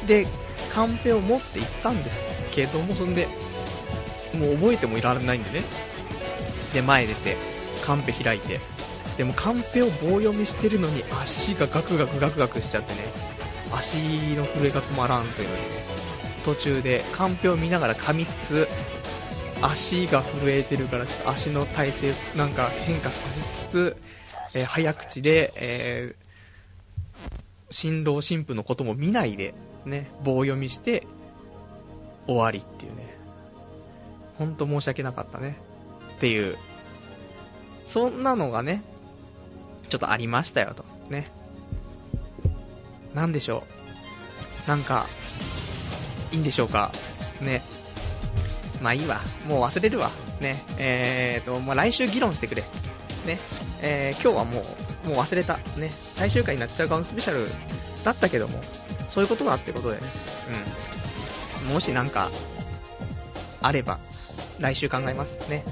[0.06, 0.26] で、
[0.70, 3.26] カンペを持って行ったんですけども、そんで、
[4.34, 5.64] もう覚えてもいられないんでね。
[6.74, 7.36] で、前出て、
[7.84, 8.60] カンペ開いて。
[9.16, 13.00] でもカンペを棒読みしてるのに足がガクガクガクガクしちゃってね、
[13.72, 13.96] 足
[14.36, 15.68] の震えが止まらんというのにね、
[16.44, 18.68] 途中でカンペを見ながら噛みつつ、
[19.62, 23.96] 足が震えてるから、ちょっと足の体勢なんか変化させつつ、
[24.54, 27.34] えー、早口で、えー、
[27.70, 31.06] 新郎新婦のことも見ないで、ね、棒読みして、
[32.26, 33.14] 終わりっていうね。
[34.38, 35.56] ほんと申し訳なかったね。
[36.16, 36.56] っていう。
[37.86, 38.82] そんなのがね、
[39.88, 40.84] ちょっとありましたよと。
[41.10, 41.30] ね。
[43.14, 43.64] なんでしょ
[44.66, 44.68] う。
[44.68, 45.06] なんか、
[46.32, 46.92] いいんでしょうか。
[47.40, 47.62] ね。
[48.80, 49.20] まあいいわ。
[49.48, 50.10] もう忘れるわ。
[50.40, 50.56] ね。
[50.78, 52.64] えーと、まあ来週議論してくれ。
[53.24, 53.38] ね。
[53.80, 54.62] えー、今日はも
[55.04, 55.58] う、もう忘れた。
[55.76, 55.90] ね。
[56.16, 57.48] 最終回になっちゃうかもスペシャル
[58.04, 58.60] だったけども、
[59.08, 60.02] そういうことだってことでね。
[61.66, 61.74] うん。
[61.74, 62.30] もしなんか、
[63.62, 63.98] あれば、
[64.58, 65.64] 来週考えますね。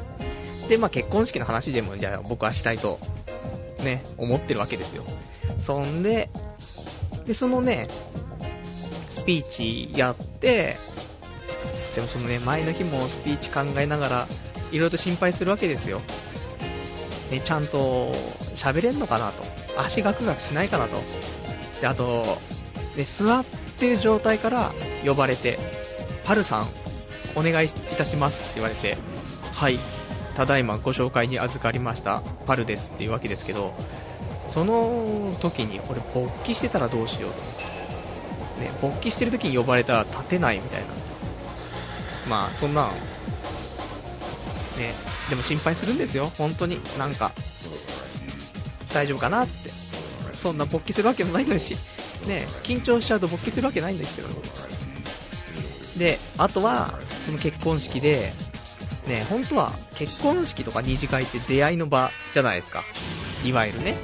[0.68, 2.98] で、まあ結婚式の話でも、じゃあ僕はしたいと、
[3.80, 5.04] ね、思ってるわけですよ。
[5.60, 6.30] そんで、
[7.26, 7.88] で、そのね、
[9.10, 10.76] スピーチやって、
[11.94, 14.28] でもそのね、前の日もスピーチ考えながら、
[14.70, 16.00] いろいろと心配するわけですよ。
[17.32, 18.12] ね、ちゃんと
[18.54, 19.42] 喋れんのかなと。
[19.80, 20.98] 足ガクガクしないかなと。
[21.80, 22.38] で、あと、
[22.94, 23.44] ね、座っ
[23.78, 25.58] てる状態から呼ばれて、
[26.24, 26.66] パルさん、
[27.34, 28.98] お願いいたしますって言われて、
[29.54, 29.78] はい、
[30.34, 33.72] ただいまご紹介に預かりました、パルですっていうわけですけど、
[34.48, 37.40] その時に俺勃起してたらどうしようと。
[38.60, 40.88] ね、勃起してる時に呼ばれたら立てないみたいな。
[42.28, 42.94] まあ、そんなん、ね、
[45.32, 46.78] でも心配するんですよ、本当に。
[46.98, 47.32] なんか、
[48.92, 49.70] 大丈夫かなって。
[50.34, 51.74] そんな勃起するわけもないのにし、
[52.26, 54.28] ね、緊張しちゃうと勃起するわけないんですけど。
[55.96, 58.34] で、あとは、その結婚式で、
[59.06, 62.84] ね、本当は結婚式とか二次会って出会いの場じゃないですか。
[63.42, 63.96] いわゆるね。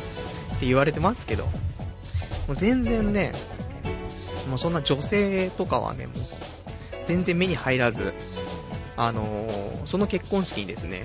[0.56, 1.50] って言われてますけど、も
[2.54, 3.32] う全然ね、
[4.48, 6.16] もうそんな女性とかはね、もう
[7.04, 8.14] 全然目に入らず、
[8.98, 11.04] あのー、その結婚式にですね、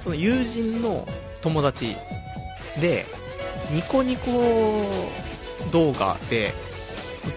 [0.00, 1.08] その友人の
[1.40, 1.96] 友達
[2.80, 3.06] で、
[3.70, 4.30] ニコニコ
[5.72, 6.52] 動画で、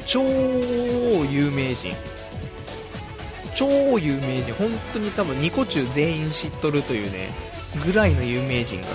[0.06, 1.93] 超有名人、
[3.56, 7.30] 超有名人、本当に多分ニコ中全員知っとるというね、
[7.86, 8.88] ぐらいの有名人が、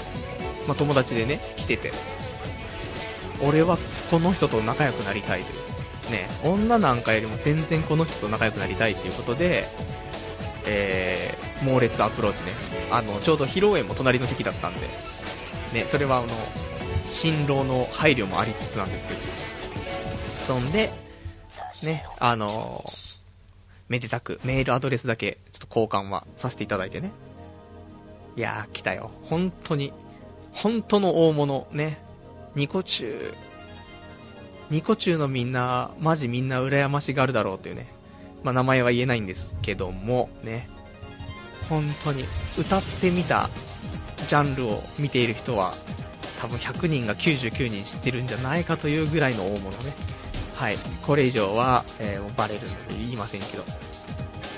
[0.68, 1.90] まあ、友達でね、来てて、
[3.40, 3.78] 俺は
[4.10, 5.72] この人と仲良くなりたいという。
[6.10, 9.64] ね、女なんかよりも全然この人と仲良くなりたいっていうことで、
[10.64, 12.50] えー、猛烈アプローチね。
[12.90, 14.80] あの、ちょうど披露宴も隣の席だったんで、
[15.72, 16.28] ね、それはあの、
[17.08, 19.20] 新郎の配慮もありつつなんですけど。
[20.46, 20.92] そんで、
[21.84, 22.84] ね、あの
[23.88, 27.10] めでたくメールアドレスだけちょっと交換はさせていただいてね。
[28.36, 29.10] いやー、来たよ。
[29.24, 29.92] 本当に、
[30.52, 31.98] 本当の大物、ね。
[32.54, 33.34] ニコ中、
[34.70, 37.86] ニコ中のみんな、マジみんな羨ましがるだろうというね。
[38.42, 40.68] まあ、名前は言えないんですけども、ね。
[41.68, 42.24] 本当に、
[42.58, 43.50] 歌ってみた
[44.26, 45.74] ジャンルを見ている人は、
[46.40, 49.92] 多分100人が99人知ってるんじゃないかというぐらいの大物ね。
[50.56, 50.76] はい。
[51.06, 53.64] これ以上は、えー、バレるので言いませんけど。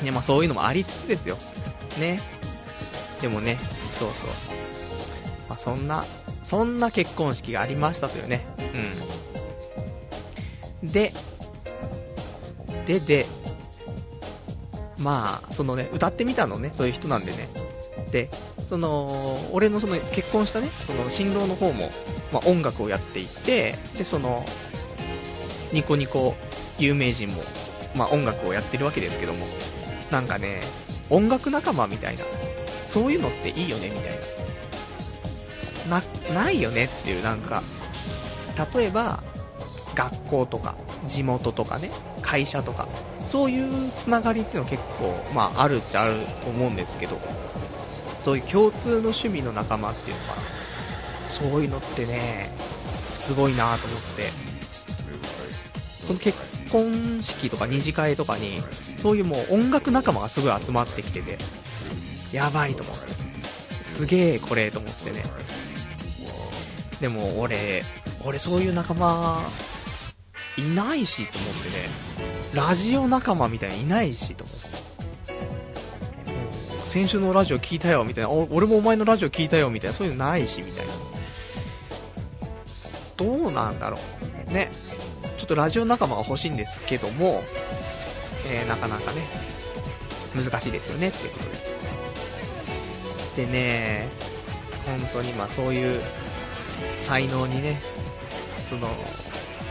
[0.02, 1.36] ね、まあそういうのもありつつですよ。
[1.98, 2.20] ね。
[3.20, 3.58] でもね、
[3.98, 4.28] そうそう。
[5.48, 6.04] まあそんな
[6.42, 8.44] そんな結婚式がありましたというね。
[10.82, 10.92] うん。
[10.92, 11.12] で、
[12.86, 13.26] で、で、
[14.98, 17.48] まあ、そのね、歌ってみたのね、そういう人なんでね。
[18.10, 18.30] で、
[18.68, 21.90] その、俺のその結婚したね、その新郎の方も、
[22.32, 24.44] まあ、音楽をやっていて、で、その、
[25.72, 26.36] ニコニコ
[26.78, 27.42] 有名人も、
[27.96, 29.46] まあ、音楽をやってるわけですけども、
[30.10, 30.60] なんかね、
[31.10, 32.24] 音楽仲間みたいな、
[32.86, 34.12] そういうのっていいよね、みたい
[35.88, 36.00] な。
[36.00, 37.62] な、ないよねっていう、なんか、
[38.74, 39.22] 例えば、
[39.94, 41.90] 学校とか、地元とかね、
[42.22, 42.88] 会社とか、
[43.22, 47.20] そういうつながりっていうのは結構、まあ、あるっちゃあると思うんですけど、
[48.20, 50.36] そういう共通の趣味の仲間っていうのは、
[51.28, 52.50] そういうのってね、
[53.18, 54.30] すごいなと思って、
[56.06, 56.38] その結
[56.70, 58.58] 婚式とか二次会とかに、
[58.98, 61.38] そういうもう音楽仲間がすごい集まってきてて、
[62.32, 63.12] やばいと思って、
[63.82, 65.22] すげえこれと思ってね、
[67.00, 67.82] でも俺、
[68.24, 69.40] 俺そういう仲間、
[70.56, 71.88] いないしと思ってね、
[72.54, 74.64] ラジオ仲間みたいにいないしと思って。
[76.84, 80.92] 先週のラジオ聞いたよみたいな、俺もお前のラジオ聞いたよみたいな、そういうのないしみたいな。
[83.16, 83.98] どうなんだろ
[84.48, 84.52] う。
[84.52, 84.70] ね。
[85.38, 87.42] ちょっとラジオ仲間が欲しいんですけども、
[88.48, 89.26] えー、なかなかね、
[90.36, 91.44] 難しいですよねっていうこと
[93.36, 93.46] で。
[93.46, 94.08] でね、
[94.86, 96.00] 本当にまあそういう
[96.94, 97.80] 才能にね、
[98.68, 98.88] その、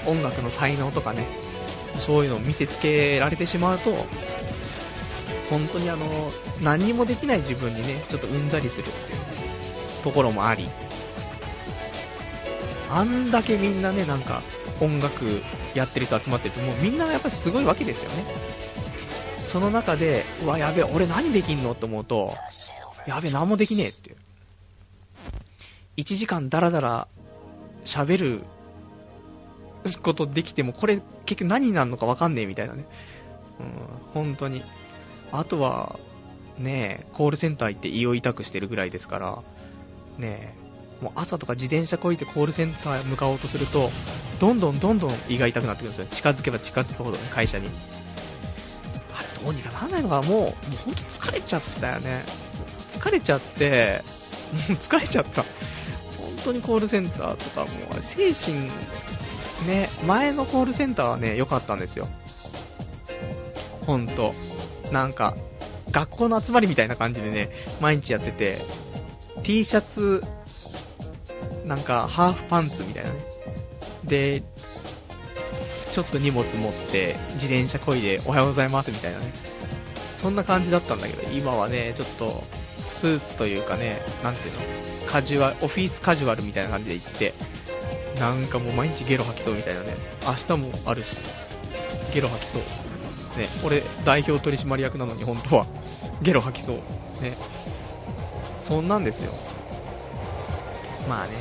[0.08, 1.26] 音楽の才能とかね、
[2.00, 3.92] そういうのを見せつけられてしまうと、
[5.50, 6.06] 本当にあの、
[6.62, 9.20] 何もできない自分にね、ちょっとうんざりするっていう
[10.04, 10.70] ところもあり、
[12.89, 14.42] あんだけみんなね、なんか、
[14.82, 15.42] 音楽
[15.74, 18.26] やってる人集まってると、もうみんなやっぱりすごいわけですよね。
[19.46, 22.36] その中で、うわ、やべえ、俺何できんのと思うと、
[23.08, 24.18] やべえ、何もできねえっていう。
[25.98, 27.08] 1時間ダラダラ
[27.86, 28.42] 喋る
[30.02, 32.86] ことできても、これ結局何になるのかわかんねえみたいなね。
[33.60, 33.65] うん、
[34.13, 34.63] 本当に。
[35.32, 36.00] あとは、
[36.60, 39.43] ねえコールセンター行って胃を痛くしてるぐらいですから、
[40.17, 40.63] ねえ
[41.04, 43.91] もう朝とか自転車こいてコールセンターへ向かおうとすると、
[44.39, 46.06] どんどんどんどん胃が痛くなってくるんですよ。
[46.06, 47.67] 近づけば近づくほどね、会社に。
[49.13, 50.52] あれ、どうにかならないのかもう、もう
[50.86, 52.24] 本当疲れちゃったよね。
[52.89, 54.02] 疲れちゃって、
[54.69, 55.43] もう疲れちゃった。
[55.43, 55.50] 本
[56.46, 57.67] 当にコールセンターとかも
[58.00, 58.69] う、精神、
[59.63, 62.08] ね、前のコールセンターはね、良かったんですよ。
[63.86, 64.34] ほんと。
[64.91, 65.36] なんか、
[65.91, 67.49] 学校の集まりみたいな感じでね、
[67.82, 68.58] 毎日やってて、
[69.43, 70.23] T シャツ
[71.65, 73.26] なんか、ハーフパンツみたいなね。
[74.04, 74.43] で、
[75.91, 79.32] ちょっと荷物持って、自転車こいで、おはようございますみたいなね。
[80.17, 82.43] そんな感じだったんだけど、今はね、ちょっと、
[82.80, 84.60] スーツというかね、なんていうの、
[85.08, 87.34] カジュアル、オフィスカジュアルみたいな感じで行って、
[88.19, 89.95] なんかもう毎日ゲロ吐きそうみたいなね。
[90.26, 91.17] 明日もあるし、
[92.13, 92.62] ゲロ吐きそう。
[93.39, 95.65] ね、俺、代表取締役なのに本当は、
[96.21, 96.78] ゲロ吐きそう。
[97.23, 97.36] ね。
[98.62, 99.34] そんなんですよ。
[101.10, 101.32] まあね、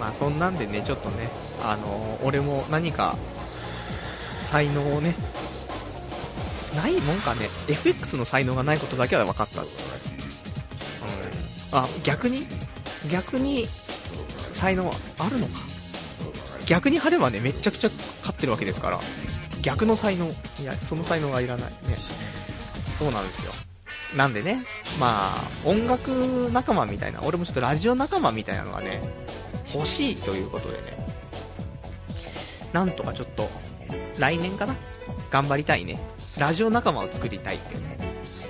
[0.00, 1.28] まあそんなんでね、ちょっとね、
[1.62, 3.16] あのー、俺も何か、
[4.42, 5.14] 才能をね、
[6.74, 9.62] ないもんかね、FX の才能がないことだけは分かった。
[9.62, 9.68] うん。
[11.72, 12.46] あ、逆に？
[13.10, 13.68] 逆に、
[14.52, 15.60] 才能あるのか？
[16.66, 19.00] 逆に貼ればね、めちゃくちゃ勝ってるわけですから、
[19.62, 21.70] 逆の才能、いや、その才能がいらない。
[21.70, 21.76] ね。
[22.96, 23.52] そうなんですよ。
[24.14, 24.64] なんでね、
[24.98, 29.00] まあ、音楽仲間みたいな、俺もちょっとラジオ仲間みたいなのがね、
[29.74, 30.96] 欲しいということでね、
[32.72, 33.48] なんとかちょっと、
[34.18, 34.76] 来年かな
[35.30, 35.98] 頑張りたいね。
[36.38, 37.98] ラジオ仲間を作りたいっていうね、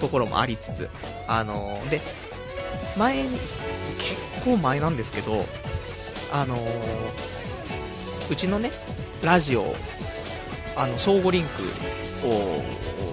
[0.00, 0.88] ところもありつつ、
[1.28, 2.00] あのー、で、
[2.96, 3.38] 前に、
[3.98, 5.44] 結構前なんですけど、
[6.32, 6.60] あのー、
[8.30, 8.70] うちのね、
[9.22, 9.74] ラジオ、
[10.76, 11.62] あの、相互リンク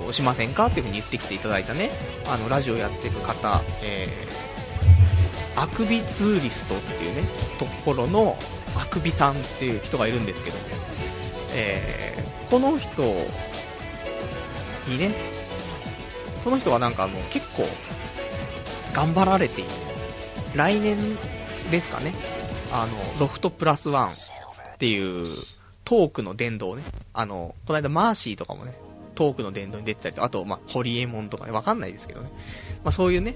[0.08, 1.91] をしませんかっていう風に言ってきていただいたね、
[2.28, 7.23] あの、ラジオやってる方、えー、あくびツーリストっていうね、
[7.60, 8.38] ところの、
[8.76, 10.63] あくびさんっていう人がいるんですけども、
[11.54, 13.04] えー、この人
[14.88, 15.13] にね、
[16.43, 17.67] この人はなんかもう結構、
[18.93, 19.69] 頑張られている。
[20.56, 20.97] 来年
[21.71, 22.13] ですかね、
[22.71, 24.12] あの、ロフトプラスワン
[24.84, 25.24] っていう、
[25.86, 26.84] トークの殿堂ね。
[27.13, 28.74] あの、この間マーシーとかもね、
[29.15, 32.30] トークの殿堂に出てたりと、あと、まあ、ホリエモンとかね、わかんないですけどね。
[32.84, 33.36] まあ、そういうね、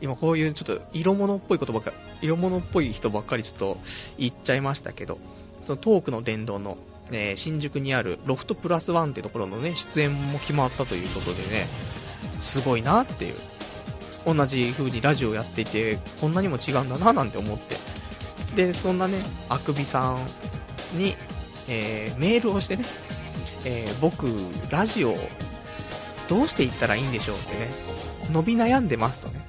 [0.00, 3.78] 今こういうちょっと色物っぽいことばっかり、色物っぽい人ばっかりちょっと
[4.18, 5.18] 言っちゃいましたけど、
[5.64, 6.76] そのトークの殿堂の、
[7.12, 11.68] えー、新宿にあるロフトプラスワンってところのね、出演も決まったということでね、
[12.40, 13.34] すごいなっていう。
[14.26, 17.76] 同じ風にラジオやっていて、こんなにも違うんだななんて思って。
[18.56, 20.18] で、そんなね、あくびさん
[20.92, 21.14] に、
[21.68, 22.84] えー、メールをしてね、
[23.64, 24.26] えー、僕、
[24.70, 25.14] ラジオ、
[26.28, 27.70] どうしていったらいいんでしょうってね、
[28.32, 29.40] 伸び悩んでますとね、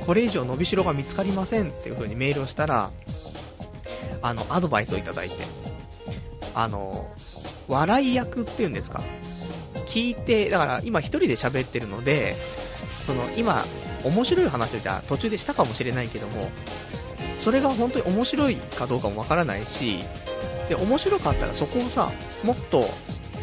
[0.00, 2.90] うん、これ以上伸びしろが見つかりませんっていう風にメールをしたら、
[4.22, 5.36] あの、アドバイスをいただいて、
[6.54, 7.10] あの、
[7.68, 9.02] 笑い役っていうんですか、
[9.86, 12.36] 聞いて、だから今一人で喋ってるので、
[13.06, 13.64] その今、
[14.04, 16.50] 面白い話をじゃあ途中でしたかもしれないけども、
[17.40, 19.98] それが本当に面白いかどうかもわからないし、
[20.68, 22.10] で、面白かったらそこをさ、
[22.44, 22.88] もっと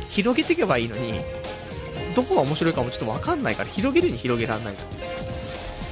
[0.10, 1.20] 広げていけばいいのに、
[2.16, 4.99] どこが面白いかもちょっとわかんないから広げるに広げらんないと。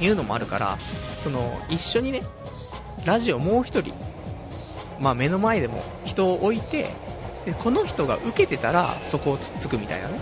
[0.04, 0.78] いうのもあるから、
[1.18, 2.22] その、一緒にね、
[3.04, 3.94] ラジオもう一人、
[4.98, 6.94] まあ目の前でも人を置いて、
[7.44, 10.18] でこの人が受けてたらそこをつっつくみたいなね、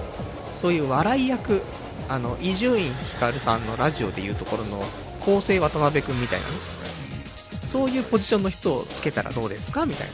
[0.57, 1.63] そういう笑い役、
[2.09, 4.83] あの、伊集院光さんのラジオでいうところの
[5.21, 6.55] 構成渡辺くんみたいなね、
[7.67, 9.87] そういうポジションの人をつけたらどうですか？
[9.87, 10.13] みたいな。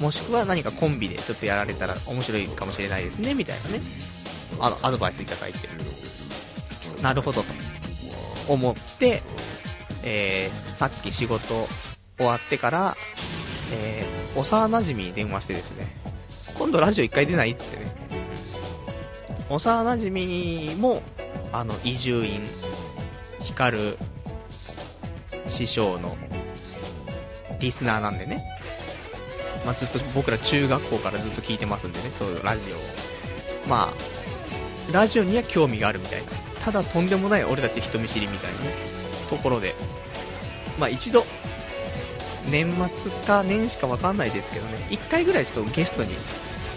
[0.00, 3.80] もしくは何かコンビでちょっとやられたら面白いかもしれないですね、みたいなね。
[4.60, 5.68] あの、アドバイスいただいて。
[7.02, 7.48] なるほどと。
[8.48, 9.22] 思って、
[10.04, 11.66] えー、さっき仕事
[12.16, 12.96] 終わってから、
[13.72, 15.86] えー、幼馴染に電話してですね、
[16.58, 17.90] 今度ラジオ一回出ないっつってね、
[19.48, 21.02] 幼馴染も、
[21.52, 22.42] あの、移住院、
[23.40, 23.98] 光る
[25.46, 26.16] 師匠の
[27.60, 28.44] リスナーなんでね、
[29.64, 32.78] まあ、ずっと僕ら中学校からずっと聞いてますんでね、そういうラジオを。
[33.68, 36.26] まあ、ラジオには興味があるみたいな。
[36.64, 38.74] ただとんでもない俺たち人見知りみたいなね、
[39.30, 39.74] ところで。
[40.78, 41.24] まあ一度、
[42.50, 46.14] 年末か年始かわかんないですけどね、一回ぐらいちょっとゲストに、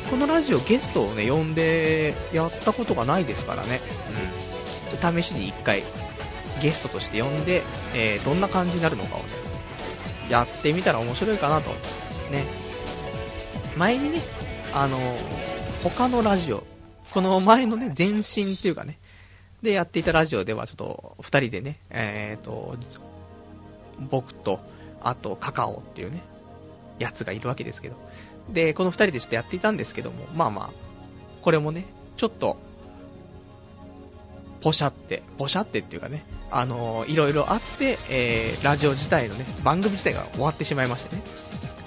[0.10, 3.82] このラジオゲストをね、呼んでやったことがないですからね。
[4.08, 4.89] うん。
[4.91, 5.84] ちょっと試しに一回
[6.62, 9.26] ゲストとして呼んで、えー、どんな感じになるのかをね、
[10.30, 11.72] やってみたら面白いかなと。
[12.32, 12.45] ね。
[13.78, 14.22] 前にね、
[14.74, 14.97] あの
[15.84, 16.64] 他のラジオ、
[17.12, 18.24] この前のね、前身っ
[18.62, 19.00] ていうかね、
[19.62, 22.78] でやっていたラジオではちょっと二人でね、えーと、
[24.00, 24.60] 僕と、
[25.02, 26.22] あとカカオっていうね、
[27.00, 27.95] やつがいるわけですけど。
[28.54, 30.70] で、この二人でちょっとやっていたんですけども、まあまあ、
[31.41, 31.86] これもね、
[32.18, 32.58] ちょっと、
[34.62, 41.22] ポシャって、ポシャってっていうかね、あのー、いろいろあって、えー、ラジオ自体のね、番組自体が終わってしまいましてね。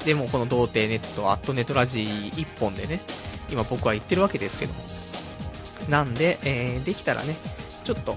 [0.05, 3.01] でもこの童貞ネット、アットネットラジ一本でね、
[3.51, 4.81] 今僕は言ってるわけですけども。
[5.89, 7.37] なんで、えー、できたらね、
[7.85, 8.17] ちょっと、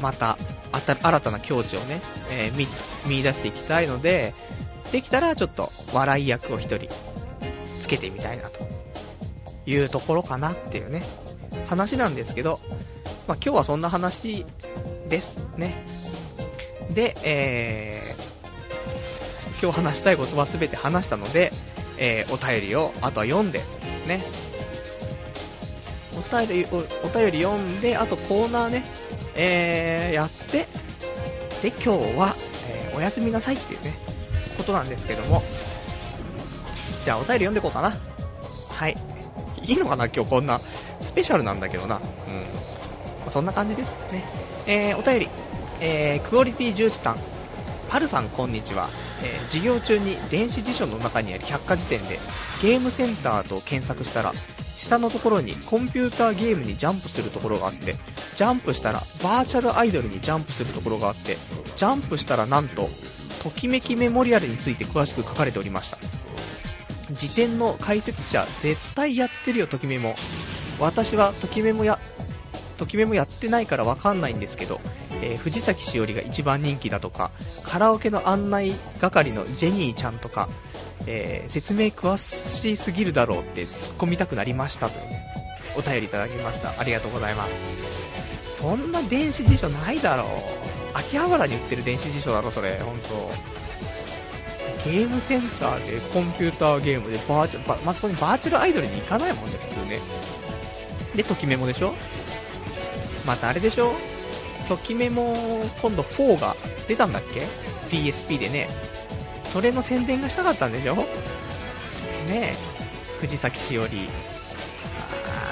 [0.00, 0.38] また、
[0.72, 2.00] 新たな境地をね、
[2.30, 2.66] えー、見、
[3.06, 4.34] 見出していきたいので、
[4.92, 6.88] できたらちょっと笑い役を一人
[7.80, 8.60] つけてみたいなと
[9.66, 11.02] いうところかなっていうね、
[11.68, 12.60] 話なんですけど、
[13.26, 14.44] まあ、今日はそんな話
[15.08, 15.84] ですね。
[16.92, 21.52] で、えー、今日話したいことは全て話したので、
[21.98, 23.60] えー、お便りをあとは読んで、
[24.06, 24.22] ね。
[26.16, 26.80] お便り、おお
[27.10, 28.84] 便り読んで、あとコーナーね、
[29.36, 30.66] えー、やって、
[31.62, 32.34] で、今日は、
[32.68, 33.94] えー、おやすみなさいっていうね、
[34.60, 35.42] ことなんですけども。
[37.02, 37.96] じゃあお便り読んでいこうかな。
[38.68, 38.96] はい。
[39.62, 40.60] いいのかな今日こんな、
[41.00, 41.96] スペシャルなんだけどな。
[41.96, 42.00] うん。
[42.00, 42.06] ま
[43.28, 44.22] あ、そんな感じですね。
[44.66, 45.28] えー、お便り。
[45.80, 47.16] えー、クオリティ重視さん。
[47.88, 48.88] パルさんこんにちは。
[49.22, 52.18] えー、授業中に電子辞書の中にある百科事典で
[52.62, 54.32] ゲームセンターと検索したら
[54.76, 57.96] 下のところにコンピューターゲームにジャンプするところがあって
[58.34, 61.36] ジャンプしたらバーチャルアイドルにジャンプするところがあって
[61.76, 62.88] ジャンプしたらなんと
[63.40, 65.98] ときめきメモリアルについて詳しく書かれておりました。
[67.10, 70.14] 辞典の解説者絶対やってるよときメモ。
[70.78, 71.98] 私はときメモや
[72.76, 74.80] ときメモやってないからわかんないんですけど、
[75.20, 77.30] えー、藤崎しおりが一番人気だとか
[77.62, 80.48] カラオケの案内係のジェニーちゃんとか、
[81.06, 84.98] えー、説明詳しすぎるだろうって突っ込みたくなりましたと、
[85.76, 87.46] お便りいただきましたありがとうございま
[88.52, 90.26] すそんな電子辞書ないだろう
[90.94, 93.60] 秋葉原に売ってる電子辞書だろそれ本当
[94.90, 100.00] ゲームセンターでコンピューターゲームでバーチャル、まあ、そこにバーチャルアイドルに行かないもんね、普通ね。
[101.14, 101.94] で、ときメモでしょ？
[103.26, 103.92] またあれでしょ？
[104.68, 105.36] ときメモ、
[105.82, 106.56] 今度4が
[106.88, 107.42] 出たんだっけ
[107.94, 108.68] ?PSP でね。
[109.44, 110.96] それの宣伝がしたかったんでしょ？
[110.96, 111.04] ね
[112.30, 112.54] え。
[113.20, 114.08] 藤崎しおり。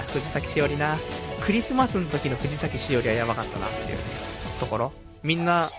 [0.09, 0.97] 藤崎しおりな。
[1.41, 3.99] クリスマスの時の藤崎しおりはやばかったなっていう
[4.61, 4.93] ところ。
[5.23, 5.71] みんな、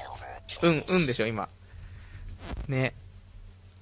[0.62, 1.50] うん、うんでしょ、今。
[2.68, 2.94] ね。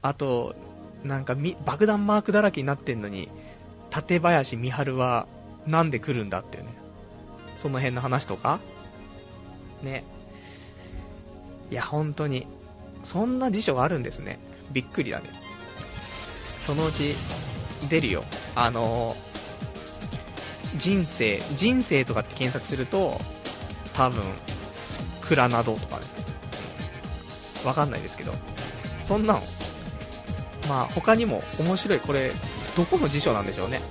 [0.01, 0.55] あと、
[1.03, 3.29] なんかみ爆弾マークだらけになってんのに、
[3.89, 5.27] 館林美春は
[5.65, 6.69] なんで来るんだっていうね。
[7.57, 8.59] その辺の話とか。
[9.83, 10.03] ね。
[11.71, 12.47] いや、本当に。
[13.03, 14.39] そんな辞書があるんですね。
[14.71, 15.29] びっくりだね。
[16.61, 17.15] そのうち、
[17.89, 18.23] 出るよ。
[18.55, 19.26] あのー、
[20.77, 23.19] 人生、人生とかって検索すると、
[23.93, 24.23] 多分、
[25.21, 26.03] クラナドとかね。
[27.65, 28.33] わかんないですけど。
[29.03, 29.41] そんなの。
[30.69, 32.31] まあ、他にも面白い、これ、
[32.75, 33.81] どこの辞書なんでしょうね。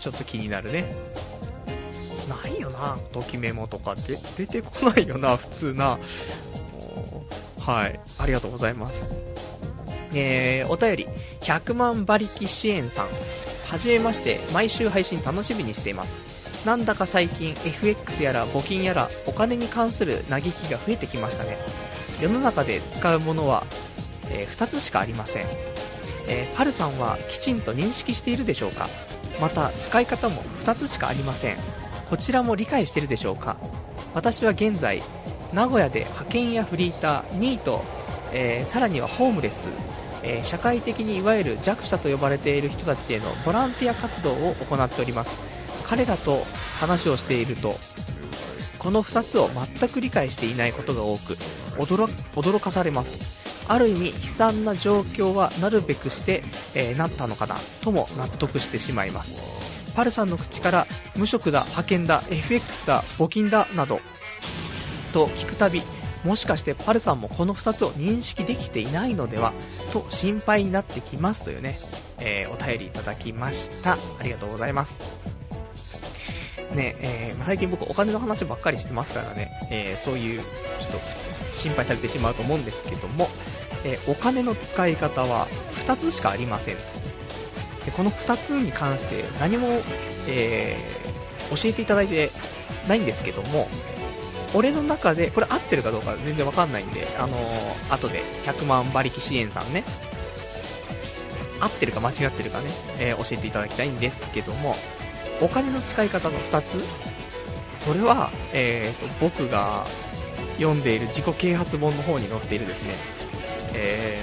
[0.00, 0.94] ちょっと気になるね。
[2.28, 5.98] ないよな、ときメモとかって出てこないよな、普通な。
[7.60, 9.14] はい、ありがとうございます。
[10.14, 11.08] えー、お便り、
[11.40, 13.08] 100万馬力支援さん。
[13.64, 16.64] はじめまして、毎週配信楽しみにしています。
[16.64, 21.58] なんだか最近 FX やら募金やらお金に関する嘆きが増えてきましたね。
[22.20, 23.66] 世の中で使うものは、
[24.30, 25.46] えー、2つしかありません。
[26.26, 28.88] えー、パルさんはきちんと認識しているでしょうか？
[29.40, 31.58] また使い方も2つしかありません。
[32.08, 33.56] こちらも理解してるでしょうか？
[34.14, 35.02] 私は現在
[35.52, 37.84] 名古屋で派遣やフリーターニート、
[38.32, 39.66] えー、さらにはホームレス、
[40.24, 45.54] え、社会的にいわゆる弱者と呼ばれている人たちへのボランティア活動を行っております。
[45.84, 46.42] 彼らと
[46.80, 47.74] 話をしていると
[48.78, 49.48] この2つを
[49.78, 51.34] 全く理解していないことが多く
[51.76, 53.44] 驚かされます。
[53.66, 56.42] ある意味悲惨な状況はなるべくして、
[56.74, 59.34] えー、なったのかなとも納得してしまいます。
[59.94, 64.00] パルさんの口から無職だ派遣だ FX だ募金だなど
[65.14, 65.82] と聞くたび
[66.24, 69.52] もしかしてパルさんもこの2つを認識できていないのでは
[69.92, 71.78] と心配になってきますというね、
[72.18, 73.92] えー、お便りいただきました。
[73.92, 75.00] ありがとうございます。
[76.74, 80.98] ねえー、最近僕お金の話ばっかりしてますからね、えー、そういうちょっと
[81.56, 83.28] 心配されてしまうと思うんですけども、
[83.84, 85.46] えお金の使い方は
[85.86, 86.82] 2つしかありませんと。
[87.84, 89.68] でこの2つに関して何も、
[90.26, 90.78] え
[91.50, 92.30] 教えていただいて
[92.88, 93.68] ないんですけども
[94.54, 99.84] 俺の中で、これ合ってるかどうか全然わかんないんで、あのー、後で100万馬力支援さんね、
[101.60, 104.76] 合ってるか間違ってるかね、えー、教えていただきたいんですけども、
[105.40, 106.84] お金の使い方の2つ、
[107.80, 109.86] それは、えーと、僕が
[110.58, 112.94] 読んでいる自己啓発本の方に載っているですね、
[113.74, 114.22] え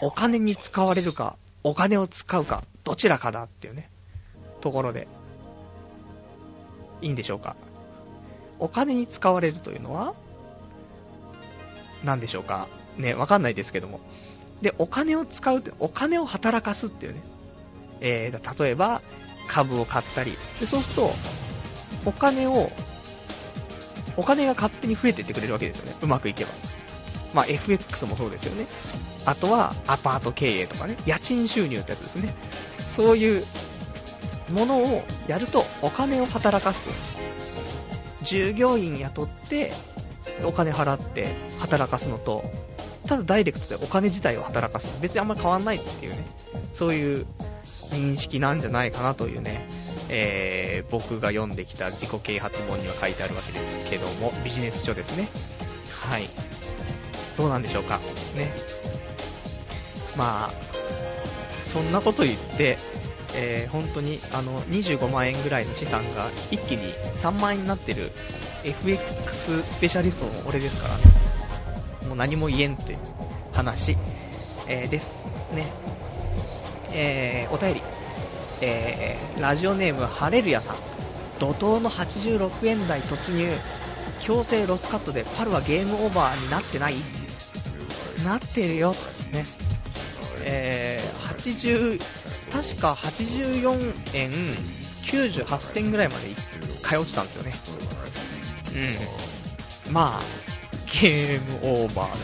[0.00, 3.90] ー、お金に使われるか、お金を使うか、どちらかだっていうね、
[4.62, 5.06] ところで、
[7.02, 7.56] いいんでしょうか。
[8.58, 10.14] お金に使われるというのは、
[12.04, 12.68] 何でしょうか？
[12.96, 14.00] ね、わかんないですけども。
[14.62, 17.20] で、お金を使うって、お金を働かすっていうね。
[18.00, 19.02] えー、例えば、
[19.48, 20.36] 株を買ったり。
[20.60, 21.12] で、そうすると、
[22.04, 22.70] お金を、
[24.16, 25.94] お金が勝手に増えていってくれるわけですよね。
[26.00, 26.50] うまくいけば。
[27.34, 28.66] まあ、FX もそうですよね。
[29.26, 30.96] あとは、アパート経営とかね。
[31.04, 32.34] 家賃収入ってやつですね。
[32.88, 33.44] そういう
[34.50, 36.90] ものをやると、お金を働かすと。
[38.26, 39.72] 従業員雇って
[40.44, 42.44] お金払って働かすのと
[43.06, 44.92] ただダイレクトでお金自体を働かす。
[44.92, 46.24] の別にあんまり変わんないっていうね。
[46.74, 47.26] そういう
[47.90, 49.68] 認識なんじゃないかなというね、
[50.08, 55.28] えー、僕が読んできた自己啓発本には書いてあるわけですけどもビジネス書ですね。
[56.08, 56.28] はい。
[57.36, 58.00] どうなんでしょうか。
[58.34, 58.52] ね。
[60.16, 60.50] まあ
[61.68, 62.78] そんなこと言って
[63.34, 68.12] えー、本当にあの25万円ぐらいの資産が一気に3万円になってる
[68.64, 71.04] FX スペシャリストの俺ですからね、
[72.06, 72.98] もう何も言えんという
[73.52, 73.96] 話、
[74.68, 75.22] えー、です
[75.52, 75.66] ね。
[76.92, 77.82] えー、お便り、
[78.62, 80.76] えー、ラジオネームハレルヤさん、
[81.38, 83.52] 怒涛の86円台突入、
[84.20, 86.94] 強制ロスカットでパルはゲームオーバーになってない？
[88.24, 88.94] なってるよ、
[89.32, 89.44] ね。
[90.48, 92.00] えー、80
[92.50, 94.30] 確か84円
[95.02, 96.28] 98銭ぐらいまで
[96.82, 97.54] 買い落ちたんですよね。
[99.86, 99.92] うん。
[99.92, 100.22] まあ、
[101.00, 102.16] ゲームオーバーだよね。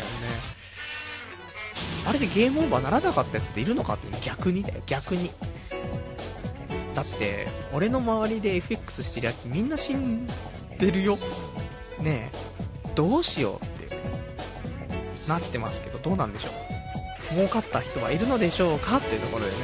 [2.04, 5.30] あれでゲームオーバーならなかったやつっているのかって逆にだよ、逆に。
[6.94, 10.26] だって、俺の周りで FX してるやつみんな死ん
[10.78, 11.18] でるよ。
[12.00, 13.96] ねえ、どうしようって
[15.28, 16.81] なってますけど、どうなんでしょう。
[17.34, 18.98] 儲かった人はいるのでしょうか？
[18.98, 19.56] っていうところでね。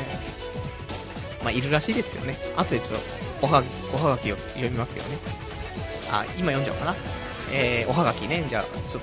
[1.42, 2.36] まあ、いるらしいですけどね。
[2.56, 3.00] 後でちょっ
[3.40, 3.62] と、おは、
[3.94, 5.18] おはがきを読みますけどね。
[6.10, 6.96] あ、今読んじゃおうかな。
[7.52, 9.02] えー、おはがきね、じゃあ、ちょっ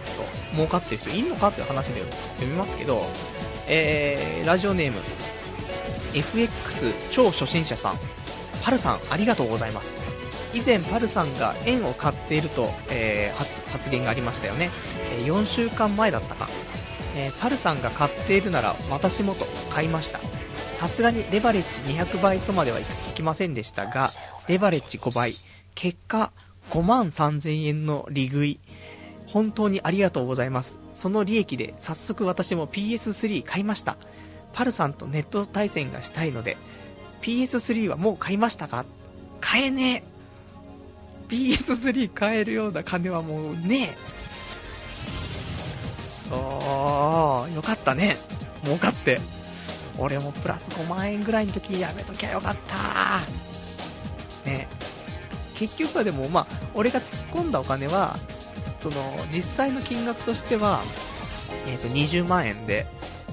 [0.52, 1.48] と、儲かってる人いんのか？
[1.48, 2.04] っていう話で
[2.38, 3.04] 読みますけど、
[3.68, 5.00] えー、ラジオネーム、
[6.14, 8.00] FX 超初心者さん、
[8.64, 9.96] パルさん、ありがとうございます。
[10.54, 14.70] 以前、パルさんが円を買っていると、えー、発言がありましたよね。
[15.20, 16.48] え、4週間前だったか。
[17.16, 20.20] えー、パルさんが買っているなら私もと買いました。
[20.74, 22.84] さすがにレバレッジ200倍とまではい
[23.16, 24.12] きませんでしたが、
[24.48, 25.34] レバレッジ5倍、
[25.74, 26.32] 結果
[26.70, 28.60] 5万3000円の利食い、
[29.28, 30.78] 本当にありがとうございます。
[30.94, 33.96] その利益で早速私も PS3 買いました。
[34.52, 36.58] パルさんとネット対戦がしたいので、
[37.22, 38.86] PS3 はもう買いましたか？
[39.40, 40.16] 買えねえ。
[41.30, 43.98] PS3 買えるような金はもうねえ。
[46.76, 48.18] そう、よかったね。
[48.64, 49.20] 儲かって。
[49.98, 54.68] 俺もプラス5万円ぐらいの時やめときゃよかったね。
[55.56, 58.18] 結局はでも、まあ、俺が突っ込んだお金は、
[58.78, 58.96] その、
[59.32, 60.82] 実際の金額としては、
[61.66, 62.86] えっ、と、20万円で、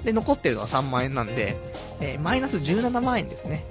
[0.04, 1.56] で、残ってるのは3万円なんで、
[2.00, 3.64] え、マイナス17万円ですね。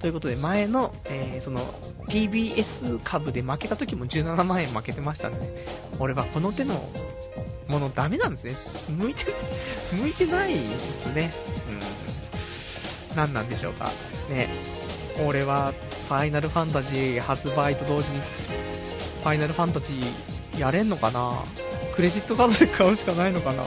[0.00, 1.60] ということで、前の、え、その、
[2.08, 5.66] TBS 株で負けた時も17万円負けてましたんで、
[6.00, 6.82] 俺はこの手の
[7.68, 8.54] ものダメなんですね。
[8.88, 9.24] 向いて、
[9.92, 10.58] 向いてないで
[10.94, 11.32] すね。
[11.68, 13.16] うん。
[13.16, 13.90] 何なんでしょうか。
[14.28, 14.48] ね。
[15.26, 15.72] 俺は、
[16.08, 21.42] ファイナルファンタジー発売と同時に、ファイナルファンタジーやれんのかな
[21.94, 23.62] クレジットカードで買うしかないのかな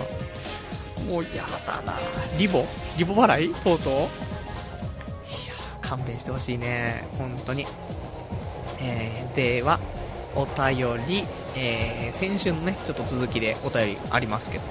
[1.09, 1.97] もうやだな
[2.37, 2.65] リボ？
[2.97, 3.53] リボ払い？
[3.55, 3.93] とうとう？
[3.93, 4.09] いや
[5.81, 7.07] 勘弁してほしいね。
[7.17, 7.65] 本当に。
[8.79, 9.79] えー、では、
[10.35, 11.25] お便り、
[11.55, 14.63] えー、先週のね、ちょっと続きでお便りありますけど、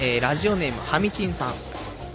[0.00, 1.54] えーラジオネームはみちんさん。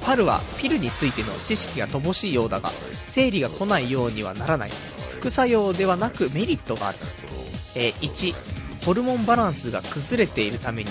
[0.02, 2.72] パルはピルについての知識が乏しいようだが、
[3.08, 4.72] 生理が来ないようにはならない。
[5.12, 6.98] 副作用ではなくメリットがある。
[7.76, 10.90] えー1、ホルモンバランスが崩れているために、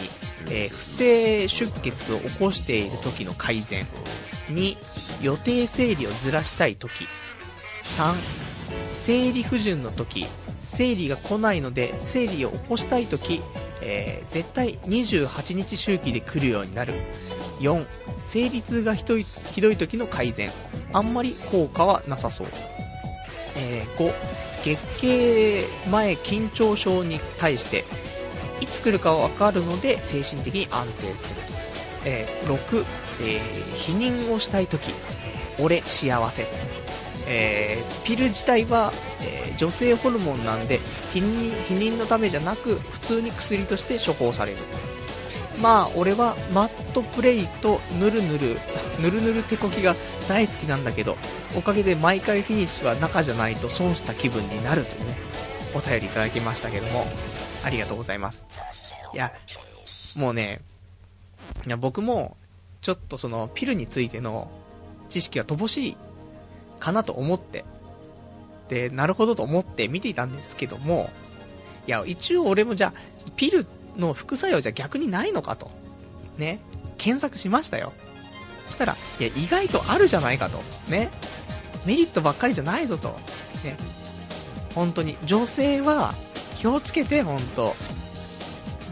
[0.51, 3.87] えー不正出血を起こしている時の改善。
[4.49, 4.77] 2、
[5.23, 6.91] 予定生理をずらしたい時。
[7.97, 8.17] 3、
[8.83, 10.27] 生理不順の時、
[10.59, 13.41] 生理が来ないので生理を起こしたい時、
[13.83, 16.95] えー絶対28日周期で来るようになる。
[17.61, 17.87] 4、
[18.23, 20.51] 生理痛がひどいひどい時の改善。
[20.93, 22.49] あんまり効果はなさそう。
[23.57, 24.13] えー5、
[24.65, 27.85] 月経前緊張症に対して、
[28.61, 31.41] いつ来るかわかるので精神的に安定する。
[32.05, 32.85] えー6、
[33.23, 33.41] えー
[33.77, 34.91] 避妊をしたい時、
[35.59, 36.47] 俺幸せ。
[37.27, 40.81] えーピル自体は、えー女性ホルモンなんで
[41.15, 44.59] 避妊避妊のためじゃなく普通に薬として処方される。
[45.63, 48.59] まあ俺はマットプレイとぬるぬる
[49.01, 49.97] ぬるぬる手こきが
[50.29, 51.17] 大好きなんだけど
[51.57, 55.17] おかげで毎回フィニッシュは中じゃないと損した気分になるというね
[55.75, 57.07] お便りいただきましたけども
[57.65, 58.47] ありがとうございます。
[59.15, 59.33] いや
[60.17, 60.61] もうね
[61.67, 62.37] いや僕も
[62.83, 64.51] ちょっとそのピルについての
[65.09, 65.97] 知識は乏しい
[66.79, 67.65] かなと思って、
[68.69, 71.11] で、なるほどと思って見ていたんですけども、
[71.87, 73.67] いや、一応俺もじゃあ、ピル
[73.97, 75.71] の副作用じゃ逆にないのかと、
[76.37, 76.61] ね、
[76.99, 77.93] 検索しましたよ。
[78.67, 81.11] そしたら、いや、意外とあるじゃないかと、ね、
[81.85, 83.19] メリットばっかりじゃないぞと、
[83.65, 83.77] ね、
[84.75, 86.15] 本当に、女性は
[86.57, 87.75] 気をつけて、本当。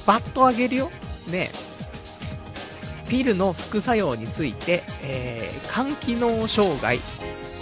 [0.07, 0.91] バッとあげるよ、
[1.29, 1.51] ね、
[3.09, 7.01] ピルの副作用について、えー肝機能障害、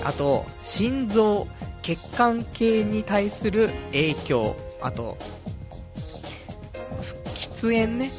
[0.05, 1.46] あと、心臓、
[1.82, 5.16] 血管系に対する影響、あと、
[7.34, 8.11] 喫煙ね。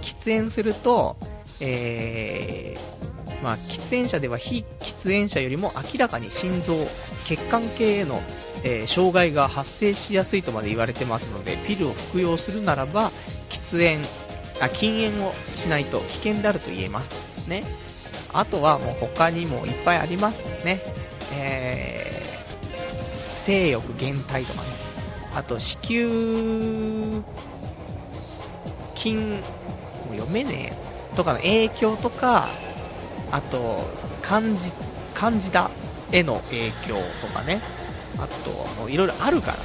[0.00, 1.16] 喫煙すると、
[1.60, 6.76] えー、まあ、喫煙者では非喫煙者よりも明らかに心臓、
[7.24, 8.22] 血管系への、
[8.64, 13.10] えー障害が発生しやすいとまで言われてますので、ピルを服用するならば、
[13.48, 14.04] 喫煙、
[14.60, 17.10] あ、禁煙をしないと危険であると言えます。
[17.48, 17.64] ね。
[18.32, 20.80] あとはもう他にもいっぱいありますね。
[21.32, 24.68] えー、性欲減退とかね。
[25.34, 27.24] あと、子宮
[28.94, 32.48] 筋、もう読めねえ、とかの影響とか、
[33.30, 33.88] あと、
[34.20, 34.72] 漢字、
[35.14, 35.70] 漢字だ
[36.10, 37.60] への影響とかね。
[38.18, 39.58] あともういろいろあるから。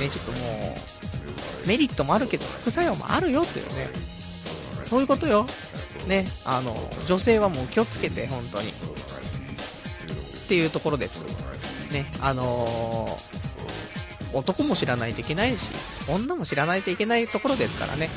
[0.00, 0.38] ね、ちょっとも
[1.64, 3.88] う、メリットもあるけど、副作用もあるよっていうね。
[4.84, 5.46] そういうことよ。
[6.06, 6.76] ね、あの、
[7.06, 8.72] 女性はもう気をつけて、本当に。
[10.48, 11.26] っていうところです。
[11.92, 13.38] ね、あのー
[14.34, 15.70] 男も知らないといけないし、
[16.06, 18.10] 女も知らないといけないところですからね。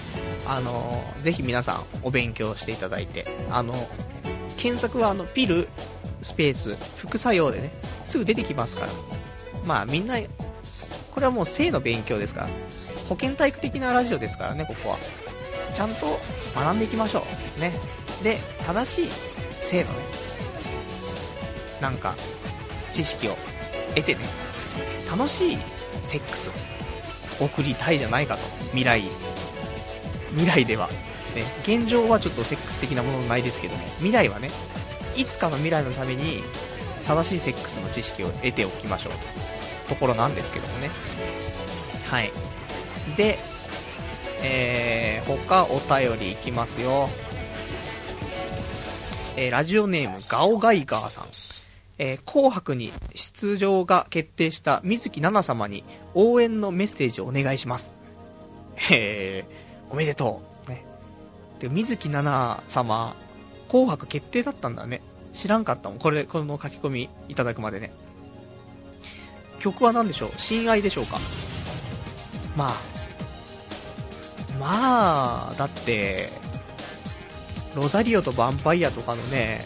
[0.46, 3.74] あのーぜひ皆さんお勉強していただいて、あの、
[4.58, 5.68] 検索はあの、ピル、
[6.22, 7.72] スペース、副作用でね、
[8.06, 8.92] すぐ出てきますから。
[9.66, 10.18] まあみんな、
[11.12, 12.50] これはもう性の勉強ですから。
[13.10, 14.98] 保健体育的なラジオですからね、ここは。
[15.74, 16.18] ちゃんと
[16.56, 17.26] 学んでいきましょ
[17.58, 17.60] う。
[17.60, 17.74] ね。
[18.24, 19.10] で、正しい
[19.60, 19.96] 性のね、
[21.82, 22.16] なんか、
[22.92, 23.38] 知識を
[23.96, 24.22] 得てね、
[25.10, 25.58] 楽しい
[26.04, 28.42] セックスを送りたいじゃないかと。
[28.68, 29.04] 未来、
[30.32, 30.90] 未来では。
[31.36, 34.52] ね、現状はちょっとセックス的なものないですけども、未来はね、
[35.16, 36.44] いつかの未来のために、
[37.06, 39.14] 正しいセックスの知識を得ておきましょう
[39.88, 39.96] と。
[39.96, 40.90] ところなんですけどもね。
[42.06, 42.32] はい。
[43.18, 43.40] で、
[44.42, 47.10] えー、他お便りいきますよ。
[49.36, 51.28] えーラジオネームガオガイガーさん。
[52.04, 55.84] えー紅白に出場が決定した水木奈々様に
[56.16, 57.94] 応援のメッセージをお願いします。
[58.92, 60.70] えー、おめでとう。
[60.70, 60.84] ね。
[61.60, 63.16] で、水木奈々様、
[63.70, 65.04] 紅白決定だったんだね。
[65.32, 66.00] 知らんかったもん。
[66.00, 67.94] これ、この書き込みいただくまでね。
[69.60, 70.32] 曲は何でしょう？
[70.38, 71.20] 親愛でしょうか？
[72.58, 72.74] まあ、
[74.60, 76.30] まあ、だって、
[77.76, 79.64] ロザリオとヴァンパイアとかのね、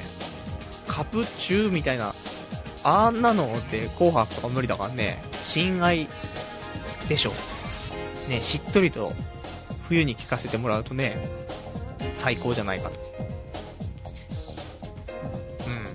[0.96, 2.14] カプチューみたいな、
[2.86, 6.08] あんなのって紅白とか無理だからね、親愛
[7.10, 7.34] でしょ。
[8.30, 9.12] ね、しっとりと
[9.90, 11.18] 冬に聴かせてもらうとね、
[12.14, 13.00] 最高じゃないかと。
[15.68, 15.86] うん。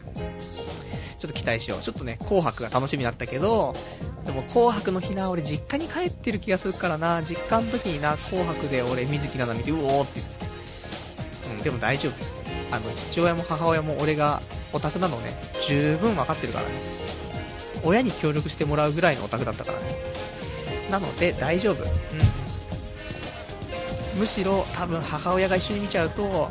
[1.18, 1.80] ちょっと期待しよう。
[1.80, 3.74] ちょっとね、紅白が楽しみだったけど、
[4.26, 10.46] でも紅白の日な、俺実家に帰ってる気がするからな、実家の時にな、紅白で俺水木奈々見て、うおーって言って。
[11.56, 12.39] うん、でも大丈夫。
[12.70, 14.42] あの、父親も母親も俺が
[14.72, 15.32] オタクなのね、
[15.66, 16.74] 十分わかってるからね。
[17.82, 19.84] 親に協力してもらうぐらいのオタクだったからね。
[20.90, 21.82] なので大丈夫。
[21.82, 21.90] うん。
[24.18, 26.50] むしろ多分母親が一緒に見ちゃうと、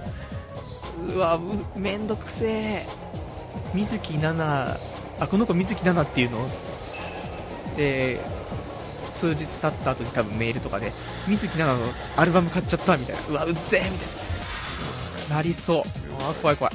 [1.13, 1.39] うわ、
[1.75, 2.85] めんどくせえ。
[3.73, 4.79] 水木奈々、
[5.19, 6.49] あ、この子水木奈々っていうの？
[7.75, 8.19] で、
[9.11, 10.91] 数日経った後に多分メールとかで、
[11.27, 13.21] 水木奈々のアルバム買っちゃったみたいな。
[13.29, 14.13] うわ、うっぜえみたいな。
[15.29, 15.83] なりそう。
[16.21, 16.73] あ、怖い怖い。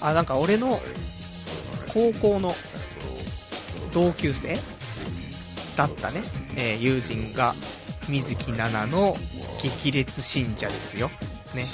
[0.00, 0.80] あ、なんか俺の
[1.92, 2.54] 高校の
[3.92, 4.58] 同級生
[5.76, 6.22] だったね、
[6.56, 7.54] えー友人が
[8.08, 9.16] 水木奈々の
[9.62, 11.10] 激烈信者ですよ。
[11.54, 11.66] ね。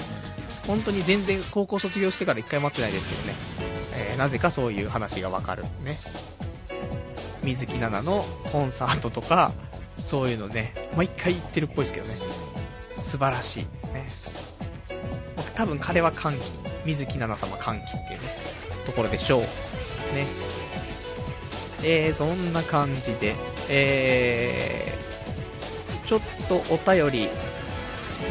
[0.66, 3.34] 本当に全然高校卒業してから一回待ってないですけどね。
[3.96, 5.64] えーなぜかそういう話がわかる。
[5.84, 5.98] ね。
[7.42, 9.52] 水木奈々のコンサートとか、
[9.98, 12.14] そういうのね、毎回行ってるっぽいですけどね。
[12.96, 13.64] 素晴らしい。
[13.92, 14.08] ね。
[15.56, 16.40] 多分彼は歓喜。
[16.84, 18.28] 水木奈々様歓喜っていうね、
[18.84, 19.40] ところでしょう。
[20.14, 20.26] ね。
[21.82, 23.34] えー、そんな感じで、
[23.68, 27.28] えー、ちょっとお便り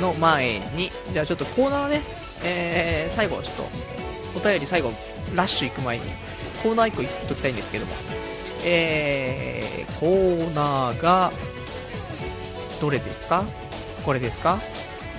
[0.01, 2.01] の前に、じゃあちょっとコーナーね、
[2.43, 4.91] えー、最後ちょっと、お便り最後、
[5.35, 6.05] ラッシュ行く前に、
[6.61, 7.93] コーナー1個言っときたいんですけども、
[8.65, 11.31] えー、コーナーが、
[12.81, 13.45] どれですか？
[14.05, 14.59] これですか？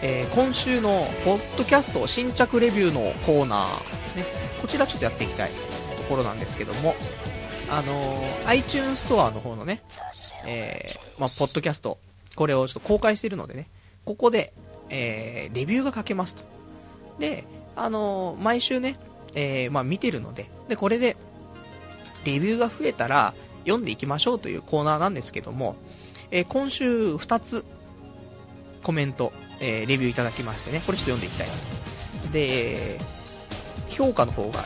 [0.06, 4.24] えー今週のポッドキャスト新着レビューのコーナー、ね、
[4.60, 5.50] こちらちょっとやっていきたい
[5.96, 6.94] ところなんですけども、
[7.70, 9.82] あのー iTunes ストアの方のね、
[10.44, 11.96] えーまあ、ポッドキャスト、
[12.36, 13.68] これをちょっと公開してるのでね、
[14.04, 14.52] ここで、
[14.90, 16.42] えーレビューが書けますと。
[17.18, 17.44] で、
[17.74, 18.96] あのー毎週ね、
[19.34, 21.16] えーまあ、見てるので、で、これで、
[22.26, 23.32] レビューが増えたら、
[23.64, 25.76] 読んでいきましょうというコーナーなんですけども、
[26.30, 27.64] え今週2つ、
[28.82, 31.52] コメント、えーレビューいただきましてね、これちょっと読んでいきたいな
[32.22, 32.28] と。
[32.32, 32.98] で、
[33.88, 34.64] 評価の方が、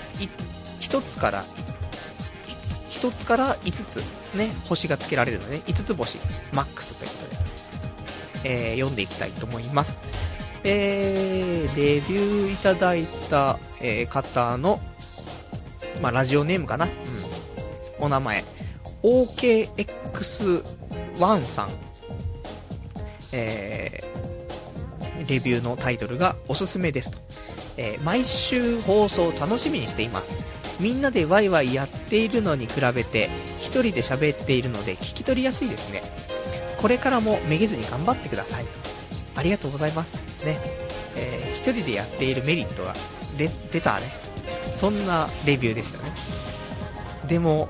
[0.81, 1.45] 1つから、
[2.91, 3.97] 1つから5つ、
[4.37, 6.19] ね、星がつけられるので、ね、5つ星、
[6.53, 7.37] マックスということで、
[8.45, 10.03] えー読んでいきたいと思います。
[10.65, 14.81] えー、レビューいただいた、えー方の、
[16.01, 16.93] まあ、ラジオネームかな、うん、
[17.99, 18.45] お名前、
[19.03, 21.71] OKX1 さん、
[23.33, 24.08] えー
[25.27, 27.19] レビューのタイトルがおすすめですと、
[27.77, 30.45] えー毎週放送楽しみにしています。
[30.81, 36.03] みんなでワイワイやっているのに比べて一人で喋っているので聞き取りやすいですね。
[36.79, 38.79] これからもめげずに頑張ってくださいと。
[39.35, 40.45] ありがとうございます。
[40.47, 40.59] ね、
[41.17, 42.95] えー一人でやっているメリットが
[43.37, 44.07] 出出たね。
[44.77, 46.13] そんなレビューでしたね。
[47.27, 47.69] でも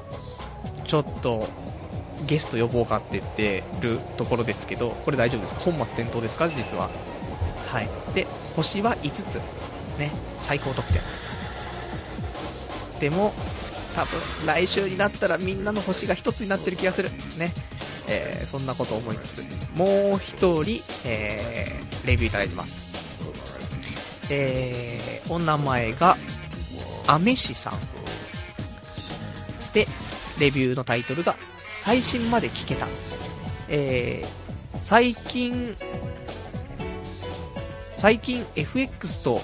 [0.86, 1.48] ちょっと
[2.26, 5.60] ゲスト呼ぼうかって言ってるところですけど、これ大丈夫ですか？
[5.60, 6.48] 本末転倒ですか？
[6.48, 6.90] 実は。
[7.68, 7.90] はい。
[8.14, 9.42] で、星は5つ。
[9.98, 11.02] ね、最高得点。
[12.98, 13.34] でも、
[13.94, 17.10] 多分来週になったらみんなの星が1つになってる気がする。
[17.36, 17.52] ね。
[18.06, 19.44] えーそんなことを思いつつ、
[19.74, 22.74] もう1人、えーレビューいただいてます。
[24.30, 26.16] えーお名前が、
[27.06, 27.74] アメシさん。
[29.74, 29.86] で、
[30.38, 32.88] レビューのタイトルが、最新まで聞けた。
[33.68, 35.76] えー最近、
[37.98, 39.40] 最近 FX と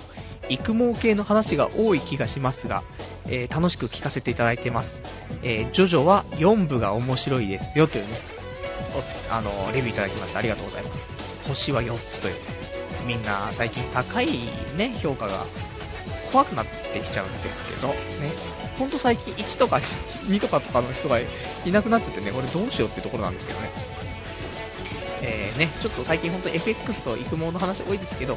[0.48, 2.84] 育毛系の話が多い気がしますが、
[3.26, 5.02] えー楽しく聞かせていただいてます。
[5.42, 8.10] えージョジョは4部が面白いですよというね、
[9.30, 10.38] あの、レビューいただきました。
[10.38, 11.08] ありがとうございます。
[11.48, 12.34] 星は4つという、
[13.06, 14.28] みんな最近高い
[14.76, 15.46] ね、評価が
[16.30, 17.94] 怖くなってきちゃうんですけど、ね、
[18.78, 21.26] ほんと最近1とか2とかとかの人がい
[21.72, 23.70] なくなっちゃってね、俺どうしようってところなんですけどね。
[25.26, 28.36] えーね、ちょっと最近本当 FX と育毛の話多いですけど、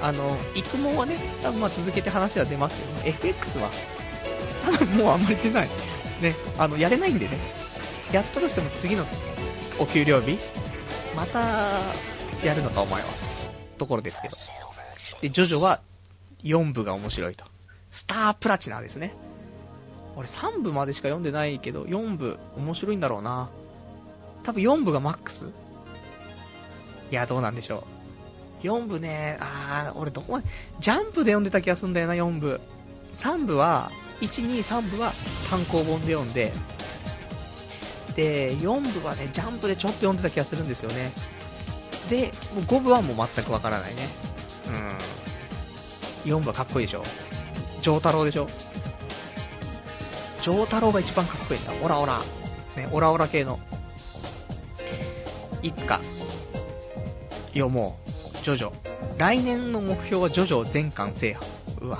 [0.00, 3.68] あの、育毛はね、多分まあ続けて話は出ますけど、FX は、
[4.62, 5.68] 多分もうあんまり出ない。
[6.22, 7.36] ね、あの、やれないんでね、
[8.10, 9.04] やったとしても次の
[9.78, 10.38] お給料日、
[11.14, 11.92] また、
[12.42, 13.08] やるのかお前は、
[13.76, 14.36] ところですけど。
[15.20, 15.80] で、ジョジョは
[16.42, 17.44] 4部が面白いと。
[17.90, 19.14] スタープラチナですね。
[20.16, 23.50] 俺3部までしか読んでないけど、4部面白いんだろうな。
[24.42, 25.48] 多分4部がマックス
[27.10, 27.84] いや、どうなんでしょ
[28.62, 28.66] う。
[28.66, 30.46] 4部ね、あー、俺どこまで、
[30.80, 32.60] ジャンプで読んでた気がするんだよな、4部。
[33.14, 33.90] 3部は、
[34.20, 35.12] 1、2、3部は
[35.50, 36.52] 単行本で読んで、
[38.16, 41.12] で、4部はね、ジャンプでちょっと読んでた気がするんですよね。
[42.08, 44.08] で、もう5部はもう全くわからないね。
[46.24, 46.32] うん。
[46.32, 47.04] 4部はかっこいいでしょ。
[47.82, 48.48] 丈太郎でしょ。
[50.42, 51.72] 丈太郎が一番かっこいいんだ。
[51.82, 52.20] オラオラ。
[52.76, 53.58] ね、オラオラ系の。
[55.62, 56.00] いつか、
[57.54, 58.44] 読もう。
[58.44, 58.72] ジョジョ。
[59.16, 61.46] 来年の目標はジョジョ全巻制覇。
[61.80, 61.98] うわ。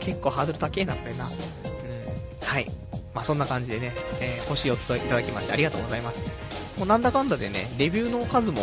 [0.00, 1.26] 結構ハードル高えな、これな。
[1.26, 1.30] うん。
[2.46, 2.66] はい。
[3.14, 6.20] まあ、そんな感じでね、えー星4ついただきましてありがとうございます。
[6.78, 8.60] もうなんだかんだでね、レビューの数も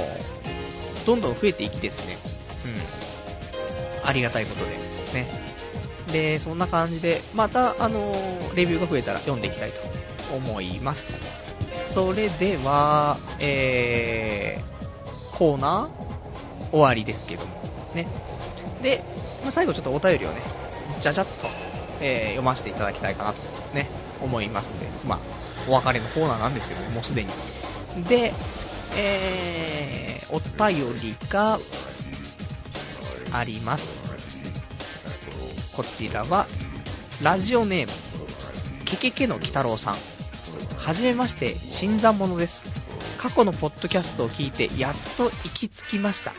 [1.06, 2.18] どんどん増えていきですね。
[4.04, 4.08] うん。
[4.08, 4.72] ありがたいことで。
[5.14, 5.28] ね。
[6.12, 9.80] で、そんな感じで、また、あのーレビューが増えたら読んでいきたいと
[10.36, 11.08] 思います。
[11.92, 14.81] それでは、えー、
[15.38, 17.52] コーナー終わりですけども、
[17.94, 18.08] ね。
[18.82, 19.04] で、
[19.42, 20.42] まあ最後ちょっとお便りをね、
[21.00, 21.48] じゃじゃっと、
[22.00, 23.40] えー読ませていただきたいかなと
[23.74, 23.88] ね、
[24.22, 25.20] 思いますので、まあ、
[25.68, 27.30] お別れのコーナーなんですけどね、もうすでに。
[28.08, 28.34] で、
[28.96, 31.60] えー、お便りが
[33.34, 34.00] あります。
[35.74, 36.46] こちらは、
[37.22, 37.94] ラジオネーム、
[38.86, 39.96] ケケケの鬼太郎さん。
[40.78, 42.81] はじめまして、新参者です。
[43.22, 46.34] 過去のポッドキャストを聞いて、やっと行き着きました。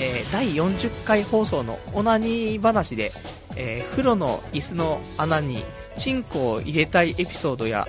[0.00, 3.12] えー第40回放送のオナニー話で、
[3.54, 5.64] えー風呂の椅子の穴に
[5.96, 7.86] チンコを入れたいエピソードや、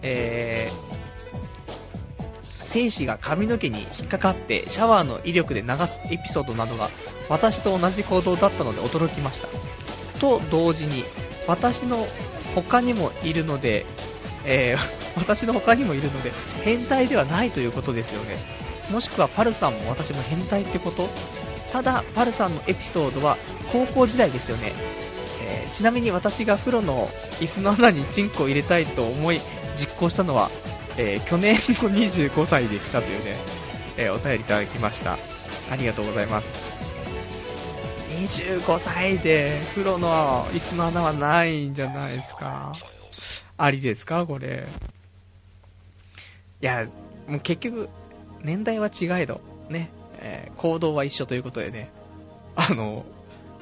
[0.00, 0.92] えー
[2.64, 6.88] 精子が髪の毛に引っかかってシャワーの威力で流すエピソードなどが
[7.28, 9.48] 私と同じ行動だったので驚きました。
[10.20, 11.04] と同時に
[11.46, 12.06] 私の
[12.54, 13.84] 他にもいるので、
[14.44, 16.32] えー 私の他にもいるので
[16.64, 18.36] 変態ではないということですよね。
[18.90, 21.08] もしくはパルさんも私も変態ってこと
[21.72, 23.38] ただ、パルさんのエピソードは
[23.72, 24.72] 高校時代ですよね。
[25.42, 27.08] えーちなみに私が風呂の
[27.40, 29.40] 椅子の穴にチンコを入れたいと思い
[29.74, 30.50] 実行したのは、
[30.98, 33.36] えー去年の25歳でしたというね、
[33.96, 35.18] えお便りいただきました。
[35.70, 36.72] ありがとうございます。
[38.20, 42.72] 25歳で風呂の椅子の穴はないんじゃないですか。
[43.64, 44.26] ありですか？
[44.26, 44.66] これ。
[46.60, 46.88] いや、
[47.28, 47.88] もう結局、
[48.42, 49.88] 年代は違えど、ね、
[50.18, 51.88] えー行動は一緒ということでね、
[52.56, 53.04] あの、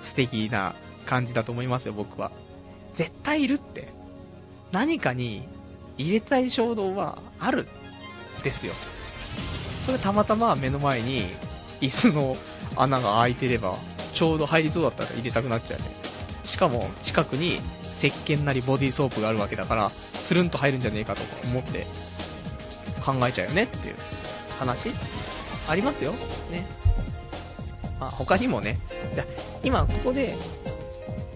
[0.00, 0.74] 素敵な
[1.04, 2.30] 感じだと思いますよ、僕は。
[2.94, 3.88] 絶対いるって。
[4.72, 5.46] 何かに
[5.98, 7.68] 入れたい衝動はある。
[8.42, 8.72] ですよ。
[9.84, 11.28] それたまたま目の前に
[11.82, 12.36] 椅子の
[12.74, 13.76] 穴が開いてれば、
[14.14, 15.84] ちょうど入りそうだったら入れたくなっちゃうね。
[16.42, 17.60] しかも近くに
[18.08, 21.86] 石鹸なりボディーソープがあるわけだから、スルンと入るんじゃねえかと思って
[23.04, 23.94] 考えちゃうよねっていう
[24.58, 24.90] 話
[25.68, 26.12] ありますよ。
[26.50, 26.66] ね。
[28.00, 28.78] まあ、他にもね、
[29.62, 30.34] 今ここで、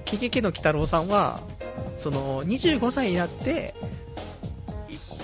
[0.06, 1.40] ケケケの鬼太郎さんは、
[1.98, 3.74] その、25歳になって、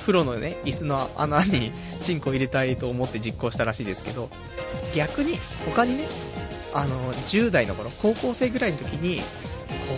[0.00, 1.72] 風呂のね、椅子の穴に
[2.02, 4.28] チンコ入れたいと思って実行したらしいですけど、
[4.94, 6.06] 逆に、他にね、
[6.74, 9.22] あの、10代の頃、高校生ぐらいの時に、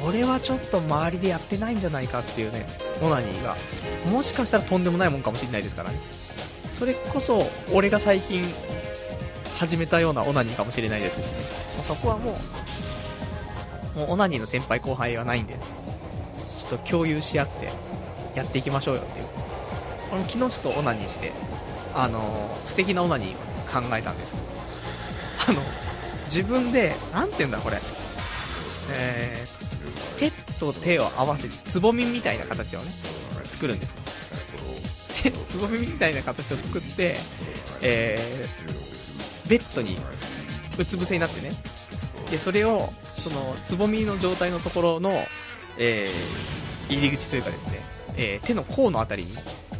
[0.02, 2.66] これはちょっと周りでやってないんじゃないかっていうね、
[3.02, 3.56] オナニーが、
[4.10, 5.98] もしかしたらとんでもないもんかもしれないですからね。
[6.72, 8.42] それこそ、俺が最近
[9.58, 11.32] 始めたようなオナニーかもしれないですしね。
[11.82, 12.38] そこはも
[13.94, 15.54] う、もうオナニーの先輩後輩はないんで、
[16.58, 17.70] ちょっと共有し合って
[18.34, 19.26] やっていきましょうよっていう。
[20.10, 21.32] この昨日ちょっとオナニーして、
[21.94, 24.46] あのー素敵なオナニーを考えたんですけど、
[25.48, 25.62] あの、
[26.26, 27.78] 自分で、なんて言うんだこれ、
[28.90, 29.61] えー、
[30.30, 32.90] 手と手を合わせて、つぼみみたいな形をね、
[33.44, 34.00] 作るんですよ。
[35.24, 37.16] で、つぼみみたいな形を作って、
[37.80, 39.96] えー、ベッドに
[40.78, 41.50] うつ伏せになってね、
[42.30, 45.26] で、それを、その、つぼみの状態のところの、
[45.78, 47.80] えー、入り口というかですね、
[48.16, 49.30] えー手の甲のあたりに、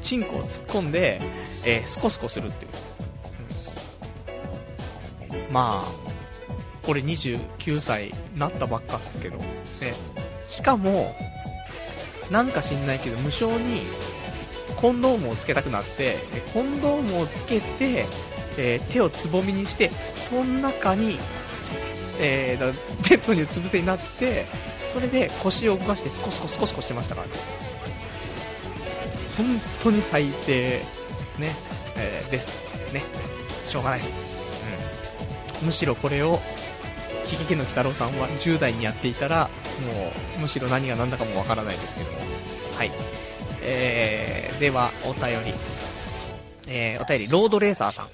[0.01, 1.21] チンコを突っ込んで、
[1.65, 2.71] えースコスコするっていう。
[5.47, 6.13] うんまあ、
[6.89, 9.45] 俺29歳になったばっかっすけど、ね。
[10.49, 11.15] しかも、
[12.31, 13.83] なんか知んないけど、無償に、
[14.77, 16.17] コンドームをつけたくなって、
[16.53, 18.07] コンドームをつけて、
[18.59, 21.19] えー手をつぼみにして、その中に、
[22.21, 24.47] えーベッドにうつ伏せになって、
[24.89, 27.33] それで腰を動かしてスコスコスコスコしてましたからね。
[29.37, 29.47] 本
[29.81, 30.85] 当に最低、
[31.39, 31.55] ね、
[31.97, 32.93] えーです。
[32.93, 33.03] ね。
[33.65, 34.43] しょうがないです。
[35.63, 36.41] むしろこれを、
[37.27, 39.51] キキキの鬼太郎さんは10代にやっていたら、
[39.87, 42.19] もう、むしろ何が何だかもわからないですけども。
[42.77, 42.91] はい。
[43.63, 45.55] えー、では、お便り。
[46.67, 48.09] えー、お便り、ロードレーサーさん。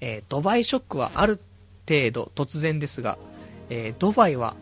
[0.00, 1.40] えー、ドバイショックはある
[1.88, 3.18] 程度突然ですが、
[3.70, 4.54] えー、ドバイは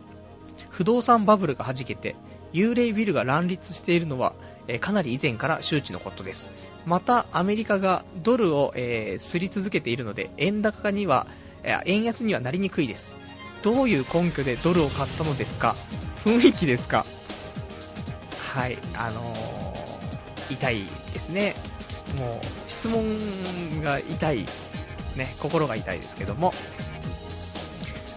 [0.69, 2.15] 不動産バブルが弾けて、
[2.53, 4.33] 幽霊ビルが乱立しているのは、
[4.67, 6.51] えーかなり以前から周知のことです。
[6.85, 11.27] また、アメリカがドルを、えー、すり続けているので、円高には、
[11.85, 13.15] 円安にはなりにくいです。
[13.65, 15.75] どういう根拠でドルを買ったのですか？
[16.23, 17.03] 雰囲気ですか？
[18.53, 21.55] はい、あのー痛いですね。
[22.19, 24.45] もう、質問が痛い、
[25.15, 26.53] ね、心が痛いですけども、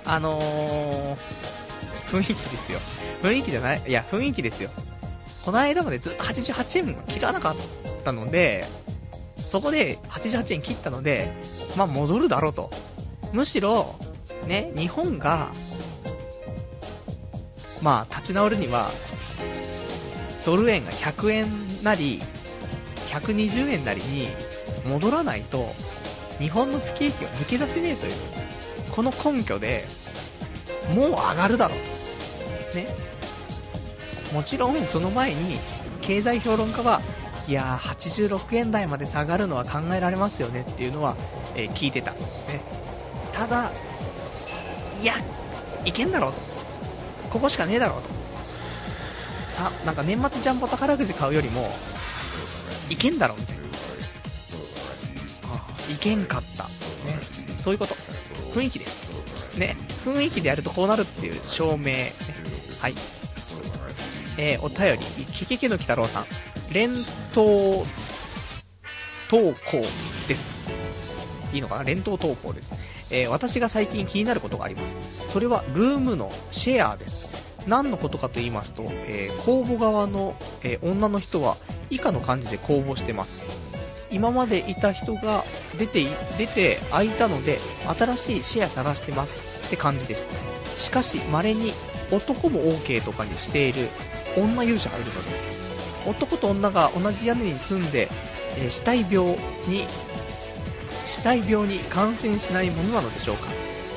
[0.04, 1.16] あのー
[2.12, 2.78] 雰囲気ですよ。
[3.22, 3.82] 雰囲気じゃない？
[3.88, 4.68] いや、雰囲気ですよ。
[5.46, 7.56] この間までずっと88円も切らなかっ
[8.04, 8.66] たので、
[9.38, 11.32] そこで88円切ったので、
[11.76, 12.70] まあ戻るだろうと。
[13.32, 13.94] むしろ、
[14.48, 15.52] ね、日本が、
[17.82, 18.90] まあ、立ち直るには、
[20.44, 22.20] ドル円が100円なり、
[23.10, 24.28] 120円なりに
[24.86, 25.74] 戻らないと、
[26.38, 28.12] 日本の不景気は抜け出せねえという、
[28.90, 29.84] この根拠で、
[30.94, 31.78] もう上がるだろう
[32.72, 32.78] と。
[32.78, 32.88] ね。
[34.32, 35.56] もちろん、その前に、
[36.00, 37.02] 経済評論家は、
[37.46, 37.94] いやー、
[38.38, 41.16] 86円台まで下がるのは考えられますよねっていうのは、
[41.54, 42.12] えー、聞いてた。
[42.12, 42.18] ね。
[43.32, 43.72] ただ、
[45.00, 45.14] いや、
[45.84, 46.40] いけんだろうと。
[47.30, 48.08] ここしかねえだろうと。
[49.50, 51.70] さ、なんか年末ジャンボ宝くじ買うよりも、
[52.90, 53.62] いけんだろうみたいな。
[55.54, 56.64] ああいけんかった。
[56.64, 56.70] ね。
[57.58, 57.94] そういうこと。
[58.54, 59.58] 雰囲気です。
[59.58, 59.76] ね。
[60.04, 61.84] 雰囲気でやるとこうなるっていう証明。
[61.84, 62.12] ね、
[62.80, 62.94] はい。
[64.36, 66.26] えー、お便り、ケケケの鬼太郎さん。
[66.72, 66.90] 連
[67.34, 67.84] 投
[69.28, 69.86] 投稿
[70.26, 70.58] です。
[71.52, 71.82] いいのかな？
[71.82, 72.72] 連投投稿です。
[73.10, 75.00] えー、私が最近気になることがあります。
[75.28, 77.26] それはルームのシェアです。
[77.66, 81.56] 何のことかと言いますと、えー、公募側の、えー、女の人は
[81.90, 83.40] 以下の感じで公募してます。
[84.10, 85.44] 今までいた人が
[85.78, 86.06] 出て、
[86.38, 87.58] 出て空いたので、
[87.98, 90.28] 新しいシェア探してますって感じです。
[90.76, 91.72] しかし、稀に
[92.10, 93.88] 男も OK とかにしている
[94.36, 95.44] 女勇者がいるのです。
[96.06, 98.08] 男と女が同じ屋根に住んで、
[98.56, 99.32] えー、死体病
[99.66, 99.84] に
[101.08, 103.48] 死体病に感染しないものなのでしょうか？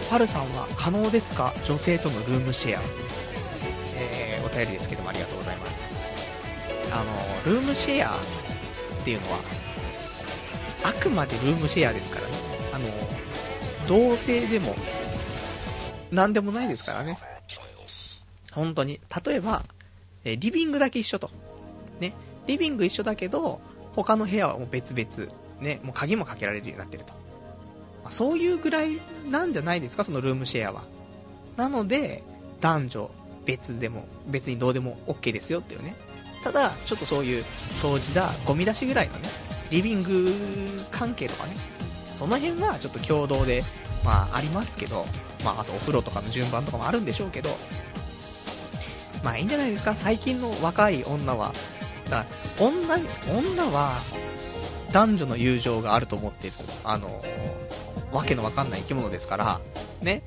[0.10, 1.54] パルさんは可能ですか？
[1.66, 2.82] 女性とのルームシェア、
[3.98, 5.78] えー、お便りですけどもありがとうございます。
[6.94, 9.40] あのルームシェアっていうのは
[10.86, 12.34] あくまでルームシェアですからね。
[12.74, 12.86] あの
[13.88, 14.74] 同性でも
[16.12, 17.18] 何でもないですからね。
[18.54, 19.02] 本当に。
[19.26, 19.64] 例えば
[20.24, 21.30] リビングだけ一緒と。
[22.00, 22.14] ね。
[22.48, 23.60] リビング一緒だけど
[23.96, 25.30] 他の部屋はもう別々。
[25.62, 27.14] ね、もう鍵もかけられるようになってると。
[28.04, 29.00] まそういうぐらい
[29.30, 30.84] なんじゃないですか、そのルームシェアは。
[31.56, 32.24] なので、
[32.60, 33.12] 男女
[33.46, 35.96] 別でも、別にどうでも OK ですよっていうね。
[36.44, 37.44] ただ、ちょっとそういう
[37.76, 39.30] 掃除だ、ゴミ出しぐらいのね、
[39.70, 40.34] リビング
[40.92, 41.56] 関係とかね、
[42.16, 43.64] その辺はちょっと共同で、
[44.04, 45.06] まあありますけど、
[45.44, 47.50] まああとお風呂とかの順番とかもあるんでしょうけど、
[49.24, 51.54] まあいいんじゃないですか、最近の若い女は。
[52.06, 52.26] だか
[52.60, 54.02] ら、女、女は、
[54.92, 57.24] 男女の友情があると思ってる、あの、
[58.12, 59.62] わけのわかんない生き物ですから、
[60.02, 60.24] ね、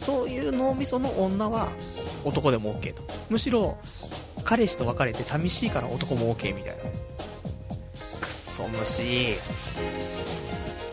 [0.00, 1.72] そういう脳みその女は
[2.24, 3.02] 男でも OK と。
[3.30, 3.78] むしろ、
[4.44, 6.82] 彼氏と別れて寂しいから男も OK みたいな。
[8.20, 9.36] くっそ虫。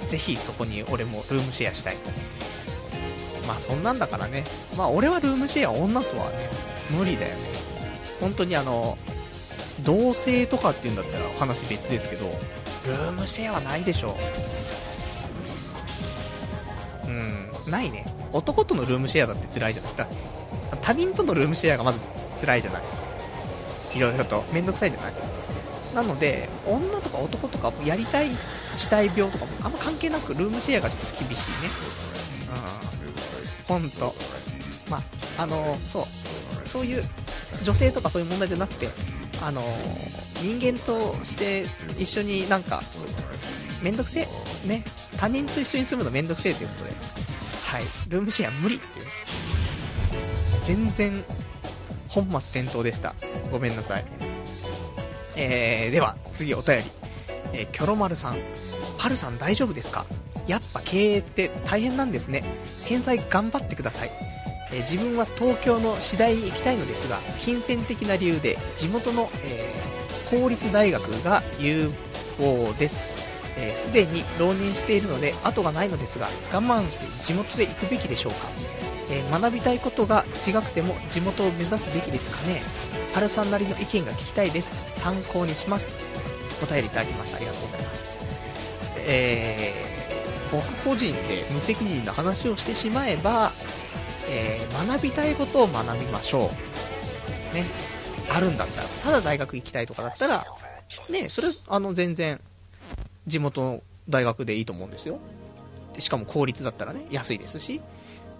[0.07, 1.97] ぜひそこに俺もルームシェアしたい。
[3.47, 4.45] まあそんなんだからね。
[4.77, 6.49] まあ俺はルームシェア女とはね、
[6.97, 7.41] 無理だよね。
[8.19, 8.97] 本当にあの、
[9.83, 12.31] 同性とかっていうんだったら話別ですけど、
[12.85, 14.17] ルームシェアはないでしょ
[17.07, 17.07] う。
[17.07, 18.05] うん、ないね。
[18.31, 20.07] 男とのルームシェアだって辛いじゃないか。
[20.81, 21.99] 他人とのルームシェアがまず
[22.39, 22.83] 辛いじゃない。
[23.93, 25.13] いろいろとめんどくさいじゃない。
[25.93, 28.29] なので、女とか男とかやりたい
[28.77, 31.69] 死体病とかもあんま関係なくルームシェアがちょっと厳しいね。
[33.69, 33.75] うん。
[33.75, 34.15] ほんと。
[34.91, 34.97] ま
[35.37, 36.67] あ、あの、そう。
[36.67, 37.03] そういう
[37.63, 38.87] 女性とかそういう問題じゃなくて、
[39.41, 39.63] あの
[40.41, 41.65] 人間として
[41.97, 42.83] 一緒になんか、
[43.81, 44.27] めんどくせえ、
[44.67, 44.83] ね、
[45.17, 46.91] 他人と一緒に住むのめんどくせえということで、
[47.65, 49.05] はい、ルームシェア無理っていう。
[50.65, 51.23] 全然、
[52.07, 53.15] 本末転倒でした。
[53.51, 54.05] ごめんなさい。
[55.35, 56.83] えー、では、次お便り。
[57.53, 58.37] えー、キョロマルさん。
[58.97, 60.05] パルさん大丈夫ですか？
[60.47, 62.43] やっぱ経営って大変なんですね。
[62.85, 64.11] 返済頑張ってください。
[64.71, 71.91] え自分は東京の次第に行きたいのですが、金銭的な理由で地元の、えー、公立大学が有
[72.39, 73.05] 望です。
[73.05, 73.07] す、
[73.57, 78.49] えー、で、に浪人しているので後がないのですが、我慢して地元で行くべきでしょうか、
[79.09, 82.61] えー、学びたいことが違くても地元を目指すべきですかね
[83.13, 84.73] 春さんなりの意見が聞きたいです。
[84.93, 85.87] 参考にします。
[86.63, 87.37] お便りいただきました。
[87.37, 88.17] ありがとうございます。
[88.99, 93.51] えー、僕個人で無責任な話をしてしまえば、
[94.29, 96.51] えー、学びたいことを学びましょ
[97.51, 97.55] う。
[97.55, 97.65] ね。
[98.29, 100.47] あるんだったら、ただ大学行きたいとかだったら、
[101.09, 102.39] ね、それ、あの、全然、
[103.27, 105.19] 地元の大学でいいと思うんですよ。
[105.99, 107.81] しかも公立だったらね、安いですし。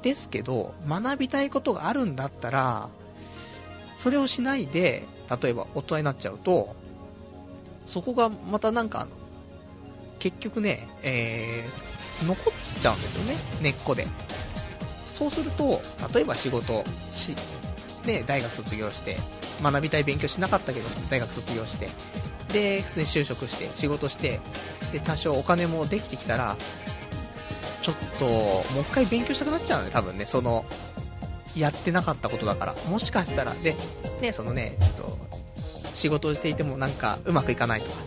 [0.01, 2.89] ですけど、学びたいことがあるんだったら、
[3.97, 5.05] それをしないで、
[5.41, 6.75] 例えば大人になっちゃうと、
[7.86, 9.07] そこがまたなんか、
[10.19, 14.07] 結局ね、えー、残っちゃうんですよね、根っこで。
[15.22, 15.84] そうすると、
[16.15, 17.36] 例えば仕事し、
[18.07, 19.17] ね、大学卒業して、
[19.61, 21.89] 学びたい勉強しなかったけど、大学卒業して、
[22.51, 24.39] で、普通に就職して、仕事して、
[24.91, 26.57] で、多少お金もできてきたら、
[27.84, 30.65] ちょっと、もう一回勉強したくなっちゃうのね、多分ね、その、
[31.55, 33.76] やってなかったことだから、もしかしたら、で、
[34.22, 35.17] ね、そのね、ちょっと、
[35.93, 37.97] 仕事をしていてもなんかうまくいかないとか、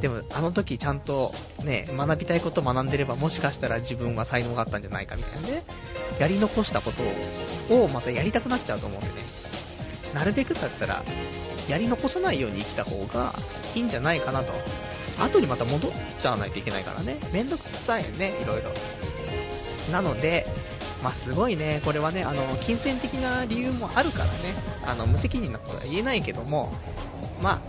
[0.00, 1.32] でもあの時ちゃんと
[1.64, 5.62] ね、学びたいことを学んでればもしかしたら自分は才能があったんじゃないかみたいなね、
[6.18, 6.90] やり残したこ
[7.68, 9.12] とをまたやりたくなっちゃうと思うんでね、
[10.14, 11.04] なるべくだったら、
[11.68, 13.34] やり残さないように生きた方が
[13.74, 14.52] いいんじゃないかなと。
[15.22, 18.70] 後にまた戻っちゃわないといけないからね、めんどくさいよね、いろいろ。
[19.92, 20.46] なので、
[21.02, 26.72] まあ、すごいね、これはね、あの、金銭的な理由もあるからね、あの、無責任なことは言えないけども、
[27.40, 27.60] まあ、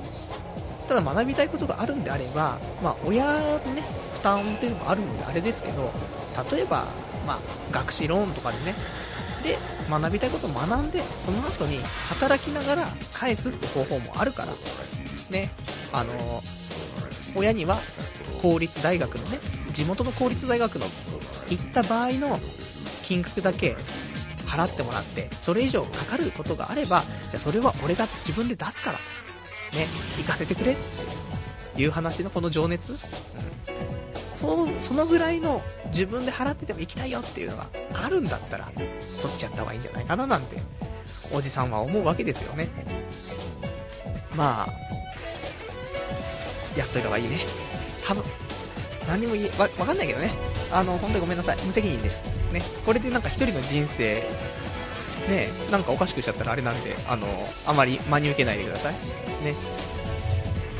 [0.91, 3.81] ただ学びたいことがあるんであれば、まあ、親のね、
[4.11, 5.93] 負担っていうのもあるんであれですけど、
[6.51, 6.89] 例えば、
[7.25, 7.39] まあ、
[7.71, 8.75] 学資ローンとかでね、
[9.41, 9.57] で、
[9.89, 11.79] 学びたいことを学んで、その後に
[12.09, 14.51] 働きながら返すって方法もあるから、
[15.29, 15.49] ね、
[15.93, 16.43] あの、
[17.35, 17.77] 親には
[18.41, 19.39] 公立大学のね、
[19.71, 20.87] 地元の公立大学の
[21.49, 22.37] 行った場合の
[23.01, 23.77] 金額だけ
[24.45, 29.20] 払ってもらって、それ以上かかることがあれば、じゃあそれは俺が自分で出すからと。
[29.73, 30.77] ね、行かせてくれっ
[31.75, 32.99] ていう話のこの情熱、うん、
[34.33, 37.67] そそのぐらいの自分で払ってても行きたいよっていうのが
[38.03, 38.71] あるんだったら、
[39.15, 40.57] そっちやった方がいいんじゃないかななんて、
[41.33, 42.69] おじさんは思うわけですよね。
[44.33, 44.67] まあ、
[46.77, 47.39] やっといた方がいいね。
[48.05, 48.23] 多分、
[49.07, 50.31] 何も言え、わ、わかんないけどね。
[50.71, 51.57] あの、本当にごめんなさい。
[51.65, 52.21] 無責任です。
[52.51, 52.61] ね。
[52.85, 54.23] これでなんか一人の人生、
[55.29, 57.27] ね、なんかおかしくしちゃったらあれなんで、あの、
[57.65, 58.93] あまり真に受けないでください。
[59.43, 59.53] ね。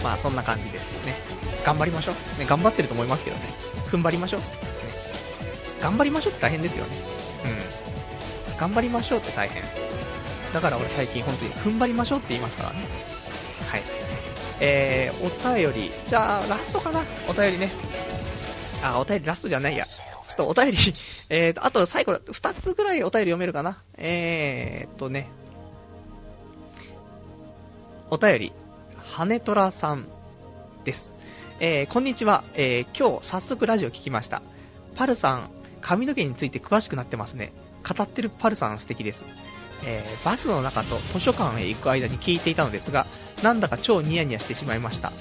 [0.03, 1.13] まあ、そんな感じですね。
[1.63, 2.39] 頑張りましょう。
[2.39, 3.49] ね、頑張ってると思いますけどね。
[3.91, 4.39] 踏ん張りましょう。
[4.39, 4.45] ね、
[5.79, 6.91] 頑張りましょうって大変ですよね。
[7.45, 8.57] うん。
[8.57, 9.63] 頑張りましょうって大変。
[10.53, 12.83] だから俺最近本当に踏ん張りましょうって言いますからね。
[13.67, 13.83] はい。
[14.59, 17.03] えー、お便り、じゃあ、ラストかな？
[17.27, 17.71] お便りね。
[18.83, 19.85] あ、お便りラストじゃないや。
[19.85, 20.77] ちょっとお便り
[21.33, 23.81] えーと、あと最後、2つぐらいお便り読めるかな？
[23.97, 25.29] えーとね。
[28.09, 28.53] お便り、
[28.97, 30.07] 羽虎さん
[30.83, 31.13] です。
[31.61, 32.43] えー、こんにちは。
[32.55, 34.41] えー、今日早速ラジオ聞きました。
[34.95, 37.53] パルさん、髪の毛について詳しくなってますね。
[37.87, 39.23] 語ってるパルさん素敵です。
[39.85, 43.05] えー、バスの中と図書館へ行く間に聞いていたのですが、
[43.41, 45.13] なんだか超ニヤニヤしてしまいました。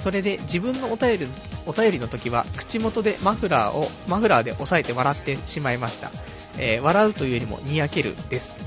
[0.00, 1.26] それで自分のお便り
[1.66, 6.10] お便りの時は口元でマフラーをマフラーで押さえて笑ってしまいました、
[6.58, 8.58] えー、笑うというよりもにやけるです、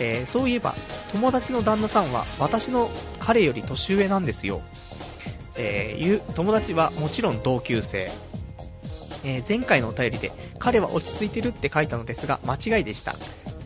[0.00, 0.74] えー、そういえば
[1.12, 4.60] 友達の旦那さんは私の彼より年上なんですよ、
[5.56, 8.10] えー、友達はもちろん同級生。
[9.24, 13.14] えー、前回のお便りで彼は落ち着いてるって書いたのですが間違いでした。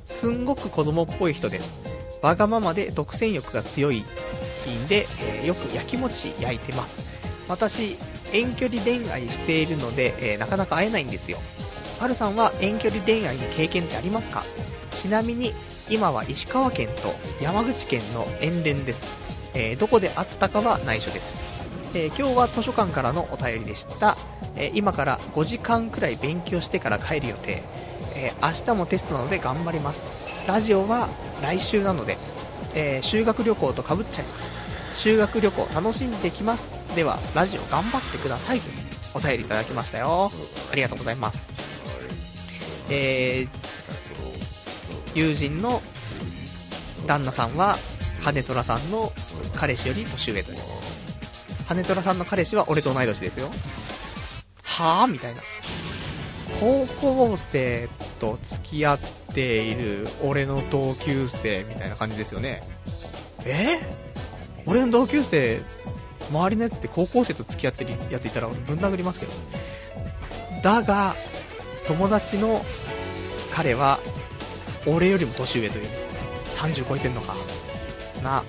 [0.05, 1.75] すんごく子供っぽい人です。
[2.23, 7.09] わがままで独占欲が強いんで、えー、よく焼き餅焼いてます
[7.49, 7.97] 私、
[8.33, 11.39] 遠距離恋愛しているので、えー、なかなか会えないんですよ。
[12.01, 14.43] はるさんは遠距離恋愛の経験ってありますか？
[14.91, 15.55] ちなみに、
[15.89, 19.07] 今は石川県と山口県の遠恋です。
[19.55, 21.56] えー、どこで会ったかは内緒です。
[21.97, 24.19] えー、今日は図書館からのお便りでした。
[24.55, 27.63] え今から5時間くらい勉強してから帰る予定。
[28.15, 30.05] え明日もテストなので頑張ります。
[30.47, 31.09] ラジオは
[31.41, 32.19] 来週なので、
[32.75, 34.51] え修学旅行とかぶっちゃいます。
[34.93, 36.71] 修学旅行楽しんできます。
[36.95, 38.69] では、ラジオ頑張ってくださいと
[39.15, 40.31] お便りいただきましたよ。
[40.71, 41.51] ありがとうございます。
[42.91, 43.49] え、
[45.15, 45.81] 友人の
[47.07, 47.79] 旦那さんは、
[48.21, 49.15] 羽虎さんの
[49.55, 50.59] 彼氏より年上という。
[51.69, 53.51] 羽虎さんの彼氏は俺と同い年ですよ。
[54.63, 55.43] はぁみたいな。
[56.61, 57.89] 高校生
[58.21, 58.99] と付き合っ
[59.35, 62.63] ている俺の同級生みたいな感じですよね。
[63.45, 63.81] え？
[64.67, 65.61] 俺の同級生、
[66.31, 69.33] 周りのやつって高校生と付き合ってるやついたらぶん殴りますけど。
[70.63, 71.15] だが、
[71.87, 72.65] 友達の
[73.55, 73.99] 彼は、
[74.87, 75.87] 俺よりも年上という。
[76.55, 77.37] 30超えてんのか。
[78.23, 78.45] な、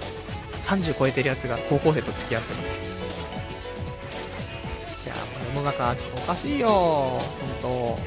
[0.64, 2.87] 30超えてるやつが高校生と付き合ってる。
[5.68, 8.00] いや、世の中ちょっとおかしいよ、ほんと。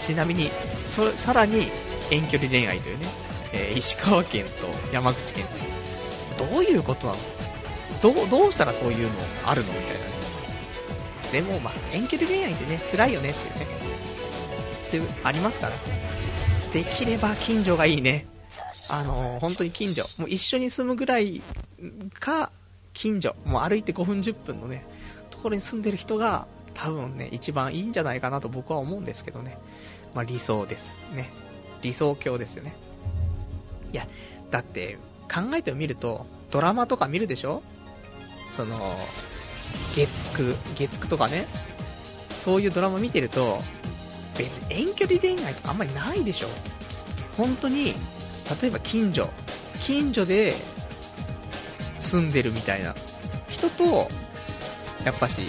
[0.00, 0.50] ちなみに、
[0.88, 1.70] そさらに
[2.10, 3.06] 遠距離恋愛というね、
[3.52, 4.50] えー、石川県と
[4.92, 6.50] 山口県という。
[6.50, 7.18] どういうことなの？
[8.02, 9.72] どう、どうしたらそういうのあるの？
[9.72, 9.98] みたいなね。
[11.32, 15.06] でも、まあ、遠距離恋愛ってね、辛いよねっていうね。
[15.06, 15.76] って、ありますから。
[16.72, 18.26] できれば近所がいいね。
[18.88, 20.04] あのー、本当に近所。
[20.18, 21.42] もう一緒に住むぐらい
[22.18, 22.50] か、
[22.94, 23.36] 近所。
[23.44, 24.84] もう歩いて5分10分のね、
[25.30, 29.58] ところに住んでる人が、多分ね、一番いいんじゃないかなと僕は思うんですけどね。
[30.14, 31.28] まあ理想ですね。
[31.82, 32.74] 理想郷ですよね。
[33.92, 34.06] いや、
[34.50, 34.98] だって、
[35.32, 37.62] 考えてみると、ドラマとか見るでしょ？
[38.52, 38.96] その、
[39.94, 41.46] 月9、月9とかね、
[42.38, 43.58] そういうドラマ見てると、
[44.38, 46.48] 別に遠距離恋愛とかあんまりないでしょ？
[47.36, 47.92] 本当に、
[48.62, 49.28] 例えば近所、
[49.80, 50.54] 近所で
[51.98, 52.94] 住んでるみたいな
[53.48, 54.08] 人と、
[55.08, 55.40] やっぱし、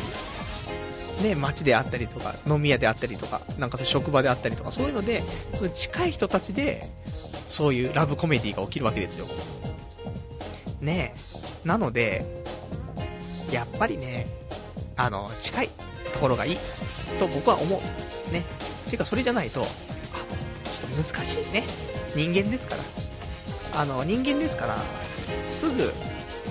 [1.22, 5.22] ね、街であったりとか、飲み屋であったりとか、なんかそ職場であったりとか、そういうので、
[5.53, 6.90] その近い人たちで、
[7.49, 9.27] そういうラブコメディが起きるわけですよ。
[10.80, 11.14] ね。
[11.65, 12.26] なので、
[13.52, 14.27] やっぱりね、
[14.95, 15.69] あの、近い
[16.14, 16.57] ところがいい
[17.19, 18.31] と僕は思う。
[18.31, 18.45] ね。
[18.86, 21.65] ていうか、それじゃないと、あ、ちょっと難しいね。
[22.15, 22.76] 人間ですか
[23.73, 23.81] ら。
[23.81, 24.77] あの、人間ですから、
[25.49, 25.91] すぐ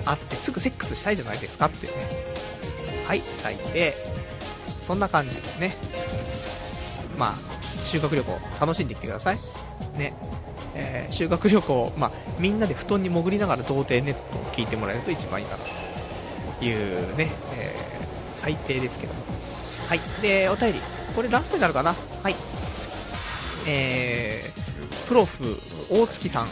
[0.05, 1.93] 会ってすぐセックスしたいじゃないですかってね。
[3.09, 3.95] はい、最低。
[4.83, 5.75] そんな感じですね。
[7.17, 9.39] まあ、修学旅行楽しんできてください。
[9.97, 10.13] ね。
[10.75, 15.63] えー、修学旅行、まあ、みんなで布団に潜りながら童貞ネットを聞いてもらえると一番いいかな
[16.59, 19.25] というね、えー、最低ですけども。
[19.87, 20.01] はい。
[20.21, 20.81] で、お便り。
[21.15, 21.95] これラストになるかな？
[22.21, 22.35] はい。
[23.65, 25.57] えー、プロフ、
[25.89, 26.43] 大月さん。
[26.43, 26.49] うん。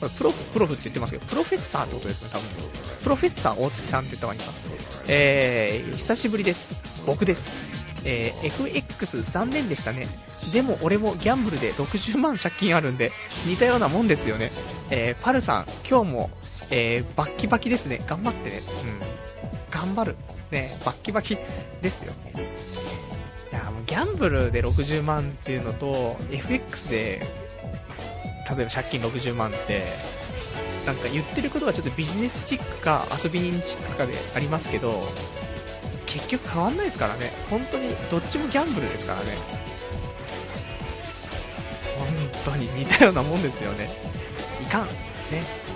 [0.00, 2.46] これプロフ、プロフって言ってますけど、プロフェッサーってことですね、多分。
[3.02, 4.52] プロフェッサー大月さんって言った方がいいか。
[5.08, 6.76] えー、久しぶりです。
[7.06, 7.50] 僕です。
[8.04, 10.06] えー、FX 残念でしたね。
[10.52, 13.12] でも俺もギャンブルで60万借金あるんで、
[13.46, 14.50] 似たようなもんですよね。
[14.90, 16.30] えー、パルさん、今日も、
[16.70, 18.02] えー、バッキバキですね。
[18.06, 18.62] 頑張ってね。
[18.84, 19.00] うん。
[19.70, 20.16] 頑張る。
[20.50, 21.36] ね、バッキバキ
[21.82, 22.12] ですよ。
[23.52, 27.47] いや、もうギャンブルで60万っていうのと、FX で、
[28.48, 29.84] 例えば借金60万って、
[30.86, 35.06] なんか言ってることがちょっとビジネスチックか遊び人チックかでありますけど、
[36.06, 37.30] 結局変わんないですからね。
[37.50, 39.26] 本当にどっちもギャンブルですからね。
[41.98, 42.08] 本
[42.44, 43.90] 当に似たようなもんですよね。
[44.62, 44.88] いかん。
[44.88, 44.94] ね。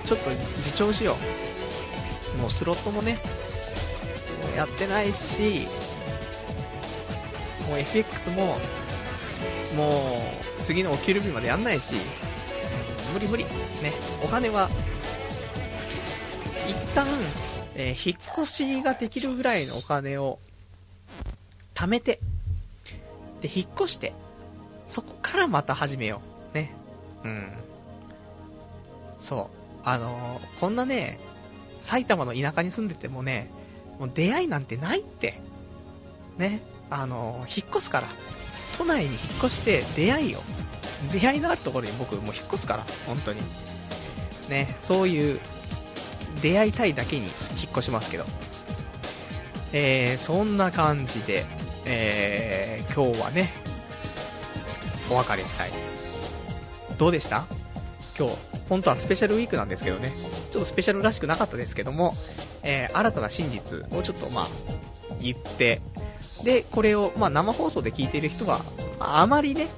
[0.06, 0.30] ちょっと
[0.64, 1.16] 自重しよ
[2.36, 2.38] う。
[2.38, 3.18] もうスロットもね、
[4.42, 5.66] もうやってないし、
[7.68, 8.56] もう FX も、
[9.76, 10.16] も
[10.60, 11.94] う次のお給料日までやんないし、
[13.12, 13.44] 無理無理。
[13.44, 13.50] ね。
[14.24, 14.68] お金は
[16.66, 17.06] 一旦、
[17.74, 20.38] えー、引っ越しができるぐらいのお金を
[21.74, 22.20] 貯めて、
[23.40, 24.12] で、引っ越して、
[24.86, 26.20] そこからまた始めよ
[26.52, 26.54] う。
[26.54, 26.72] ね。
[27.24, 27.52] うん。
[29.20, 29.56] そう。
[29.84, 31.18] あのー、こんなね、
[31.80, 33.50] 埼玉の田舎に住んでてもね、
[33.98, 35.40] もう出会いなんてないって。
[36.38, 36.60] ね。
[36.90, 38.08] あのー、引っ越すから。
[38.78, 40.40] 都内に引っ越して出会いよ。
[41.10, 43.40] 出会いのあるところに僕もう引っ越すから、本当に。
[44.48, 45.40] ね、そういう
[46.42, 47.32] 出会いたいだけに引っ
[47.72, 48.24] 越しますけど。
[49.74, 51.46] えー、そんな感じで、
[51.86, 53.50] えー、今日はね、
[55.10, 55.70] お別れしたい。
[56.98, 57.46] どうでした？
[58.18, 58.36] 今日、
[58.68, 60.12] 本当はスペシャルウィークなんですけどね、
[60.50, 62.14] ちょっとスペシャルらしくなかったですけども、
[62.62, 64.48] えー、新たな真実をちょっとまあ、
[65.22, 65.80] 言って、
[66.44, 68.60] で、これを、まあ、生放送で聞いている人は、
[69.00, 69.68] あまりね、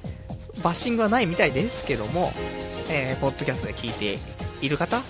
[0.65, 2.31] バッシングはないみたいですけども、
[2.89, 4.17] えー、ポッドキャストで聞いて
[4.65, 5.03] いる方、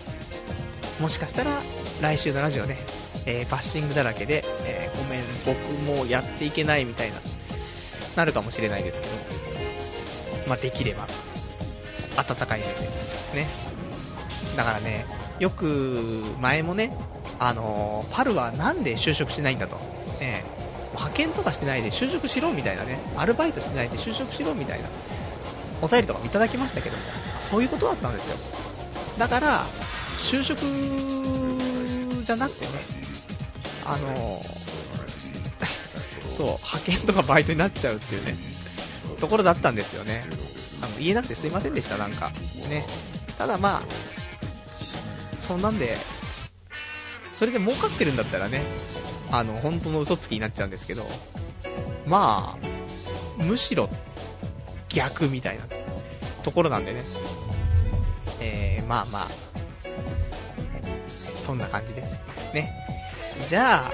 [0.99, 1.61] もしかしたら
[2.02, 2.77] 来週のラジオね、
[3.26, 7.22] えー、バッシングだらけで、えー、ごめん、僕もやっていけないみたいな、
[8.18, 9.14] なるかもしれないですけど、
[10.49, 11.07] まあ、できれば、
[12.18, 12.72] 温かい目で、
[13.44, 13.48] ね。
[14.57, 15.06] だからね、
[15.40, 16.91] よく、前もね、
[17.40, 19.80] あの、パルはなんで就職しないんだと。
[20.19, 24.90] えー、派遣とかしてないで就職しろみたいなね、アルバイトしてないで就職しろみたいな、
[25.82, 27.04] お便りとかもいただきましたけども、
[27.40, 28.38] そういうことだったんですよ。
[29.18, 29.66] だから、
[30.20, 30.60] 就職
[32.24, 32.72] じゃなくてね、
[33.86, 34.42] あの
[36.30, 38.36] そう、派遣とかバイトになっちゃうっていうね、
[39.20, 40.26] ところだったんですよね。
[40.82, 42.32] あの言えなくてすいませんでした、なんか。
[42.70, 42.86] ね。
[43.38, 45.98] ただまあ、そんなんで、
[47.34, 48.64] それで儲かってるんだったらね、
[49.32, 51.08] あの、本当の嘘つきになっちゃうんですけど、
[52.06, 53.90] まあ、むしろ
[54.96, 55.66] 逆みたいな
[56.44, 57.02] ところなんでね。
[58.40, 59.28] えー、まあまあ、
[61.42, 62.24] そんな感じです。
[62.54, 62.72] ね。
[63.50, 63.92] じゃあ、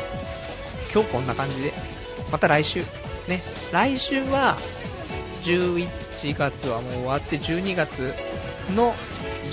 [0.94, 1.74] 今日こんな感じで、
[2.32, 2.82] また来週。
[3.28, 3.42] ね。
[3.72, 4.58] 来週は、
[5.44, 5.90] 11
[6.38, 8.14] 月はもう終わって、12月
[8.76, 8.94] の、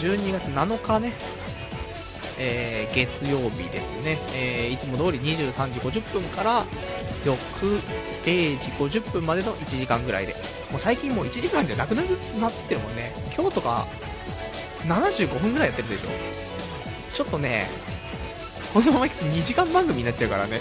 [0.01, 1.15] 12月7日ね、
[2.39, 6.65] えー、月曜日ですね、えー、いつも通り23時50分から
[7.25, 7.39] 翌
[8.25, 10.35] 0時50分までの1時間ぐらいで、
[10.71, 13.87] もう最近もう1時間じゃなくなってるもんね、今日とか
[14.87, 16.09] 75分ぐらいやってるでしょ。
[17.15, 17.67] ちょっとね、
[18.73, 20.61] このままいくと2時間番組になっちゃうからね、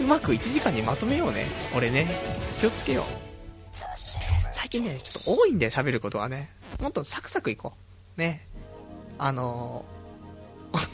[0.00, 1.46] うまく1時間にまとめようね。
[1.74, 2.12] 俺ね、
[2.60, 3.04] 気をつけよう。
[4.52, 6.50] 最近ね、ちょっと多いんだよ、喋ることはね。
[6.80, 7.72] もっとサクサクいこ
[8.16, 8.20] う。
[8.20, 8.46] ね。
[9.18, 10.03] あのー、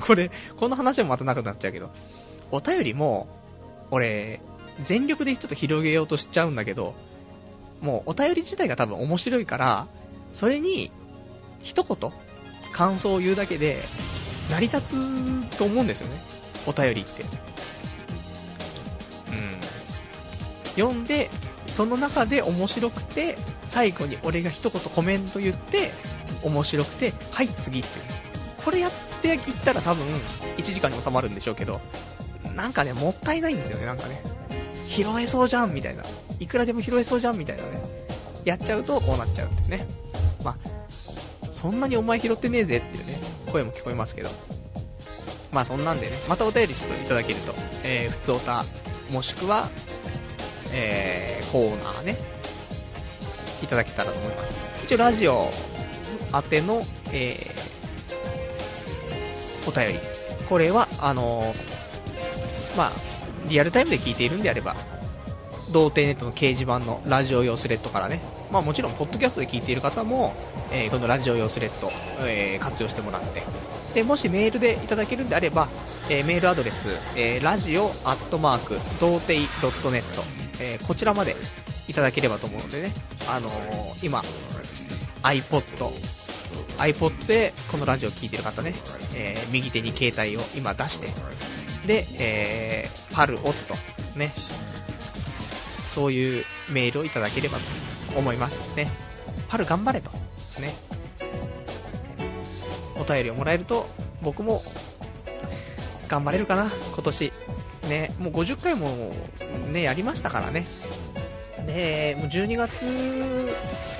[0.01, 1.91] これ、この話もまたなくなっちゃうけど、
[2.51, 3.29] お便りも、
[3.91, 4.41] 俺、
[4.79, 6.95] 全力でちょっと広げようとしちゃうんだけど、
[7.81, 9.87] もうお便り自体が多分面白いから、
[10.33, 10.91] それに、
[11.63, 12.13] 一言、
[12.73, 13.83] 感想を言うだけで、
[14.51, 14.95] 成り立
[15.51, 16.21] つと思うんですよね。
[16.67, 17.23] お便りって。
[17.23, 17.29] うん。
[20.77, 21.31] 読んで、
[21.67, 25.93] その中で面白くて、最後に俺が一言コメント言って、
[26.43, 28.30] 面白くて、はい、次っていう。
[28.65, 28.93] これやっ
[29.23, 30.07] ていったら多分、
[30.57, 31.81] 1時間に収まるんでしょうけど、
[32.57, 34.23] なんかね、もったいないんですよね、なんかね。
[34.89, 36.05] 拾えそうじゃん、みたいな。
[36.41, 37.83] いくらでも拾えそうじゃん、みたいなね。
[38.45, 39.87] やっちゃうと、こうなっちゃうっていうね。
[40.45, 40.57] まあ、
[41.53, 43.19] そんなにお前拾ってねえぜっていうね、
[43.53, 44.31] 声も聞こえますけど。
[45.53, 48.65] まあそんなんでね、またお便りちょっといただけると、えー、普通おた、
[49.11, 49.69] もしくは、
[50.73, 52.17] えー、コーナーね、
[53.63, 54.55] いただけたらと思います。
[54.85, 55.51] 一応ラジオ
[56.35, 56.83] 宛ての、
[57.13, 57.70] えー、
[59.67, 60.01] お便り。
[60.49, 62.93] これは、あのー、まあ、
[63.49, 64.77] リアルタイムで聞いているんであれば、
[65.71, 68.21] 童貞ネットの掲示板のラジオ用スレッドからね、
[68.51, 70.35] まあもちろん、ポッドキャストで聞いている方も、
[70.73, 71.91] えー、このラジオ用スレッド、
[72.23, 73.43] えー、活用してもらって、
[73.95, 75.69] で、もしメールでいただけるんであれば、
[76.09, 79.47] えー、メールアドレス、えー、ラジオアットマーク、童貞
[79.89, 80.03] .net、
[80.61, 81.37] えー、こちらまで
[81.89, 82.93] いただければと思うのでね、
[83.29, 84.23] あのー、今、
[85.23, 85.91] iPod、
[86.79, 88.75] iPod でこのラジオを聴いてる方ね、
[89.15, 91.09] えー、右手に携帯を今出して、
[91.87, 93.75] で、えー、パル、オツと、
[94.17, 94.33] ね、
[95.95, 98.91] そういうメールをいただければと思いますね。
[99.49, 100.11] パル頑張れと。
[100.61, 100.75] ね。
[102.99, 103.89] お便りをもらえると、
[104.23, 104.63] 僕も
[106.09, 107.33] 頑張れるかな、今年。
[107.89, 109.13] ね、もう50回も
[109.73, 110.67] ね、やりましたからね。
[111.67, 112.85] で、もう12月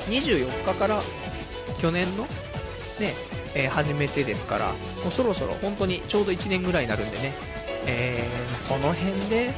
[0.09, 1.03] 24日から
[1.79, 2.25] 去年の？
[2.99, 3.15] ね、
[3.55, 7.33] えー、初めてですから、もうそろそろ本当にちょうど1年ぐらいになるんでね、
[7.87, 9.51] えー、この辺で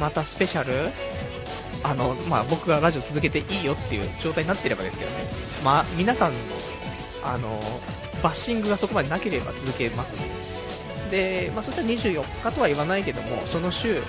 [0.00, 0.90] またスペシャル？
[1.84, 5.16] あの、まあ、僕がラジオ続けていいよっていう状態になってればですけどね、
[5.64, 6.38] まあ、皆さんの、
[7.22, 7.60] あの、
[8.22, 10.18] バッシングがそこまでなければ続けますの
[11.10, 11.46] で。
[11.46, 14.02] で、まあ、そしたら24日とは言わないけども、その週、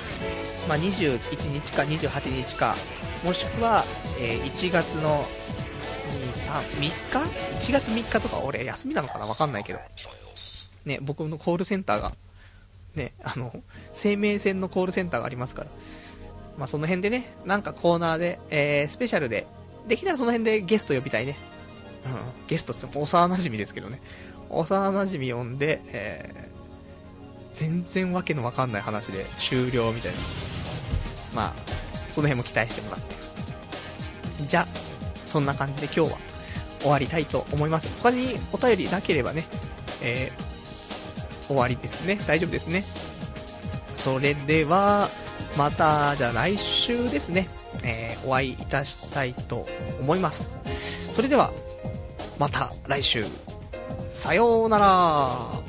[0.67, 2.75] まあ、21日か28日か、
[3.23, 3.85] もしくは、
[4.19, 5.25] えー、1月の
[6.09, 6.91] 2、3、3日
[7.71, 9.25] ?1 月3日とか俺休みなのかな？
[9.25, 9.79] わかんないけど。
[10.85, 12.13] ね、僕のコールセンターが
[12.95, 13.53] ね、あの、
[13.93, 15.69] 生命線のコールセンターがありますから、
[16.57, 19.47] まあ、その辺でね、なんかコーナーで、えー、スペシャルで、
[19.87, 21.37] できたらその辺でゲスト呼びたいね。
[22.05, 24.01] うん、ゲストって幼馴染ですけどね。
[24.49, 30.17] 幼馴染呼んで、えー、全然わけのわかんない話で終了みたいな。
[31.33, 31.53] まあ、
[32.11, 33.15] その辺も期待してもらって。
[34.47, 34.67] じゃあ、
[35.29, 36.17] そんな感じで今日は
[36.81, 38.01] 終わりたいと思います。
[38.01, 39.45] 他にお便りなければね、
[40.01, 42.19] えー、終わりですね。
[42.27, 42.83] 大丈夫ですね。
[43.95, 45.09] それでは、
[45.57, 47.49] また、じゃあ来週ですね、
[47.83, 49.67] えー、お会いいたしたいと
[49.99, 50.59] 思います。
[51.11, 51.51] それでは、
[52.37, 53.25] また来週。
[54.09, 55.68] さようなら。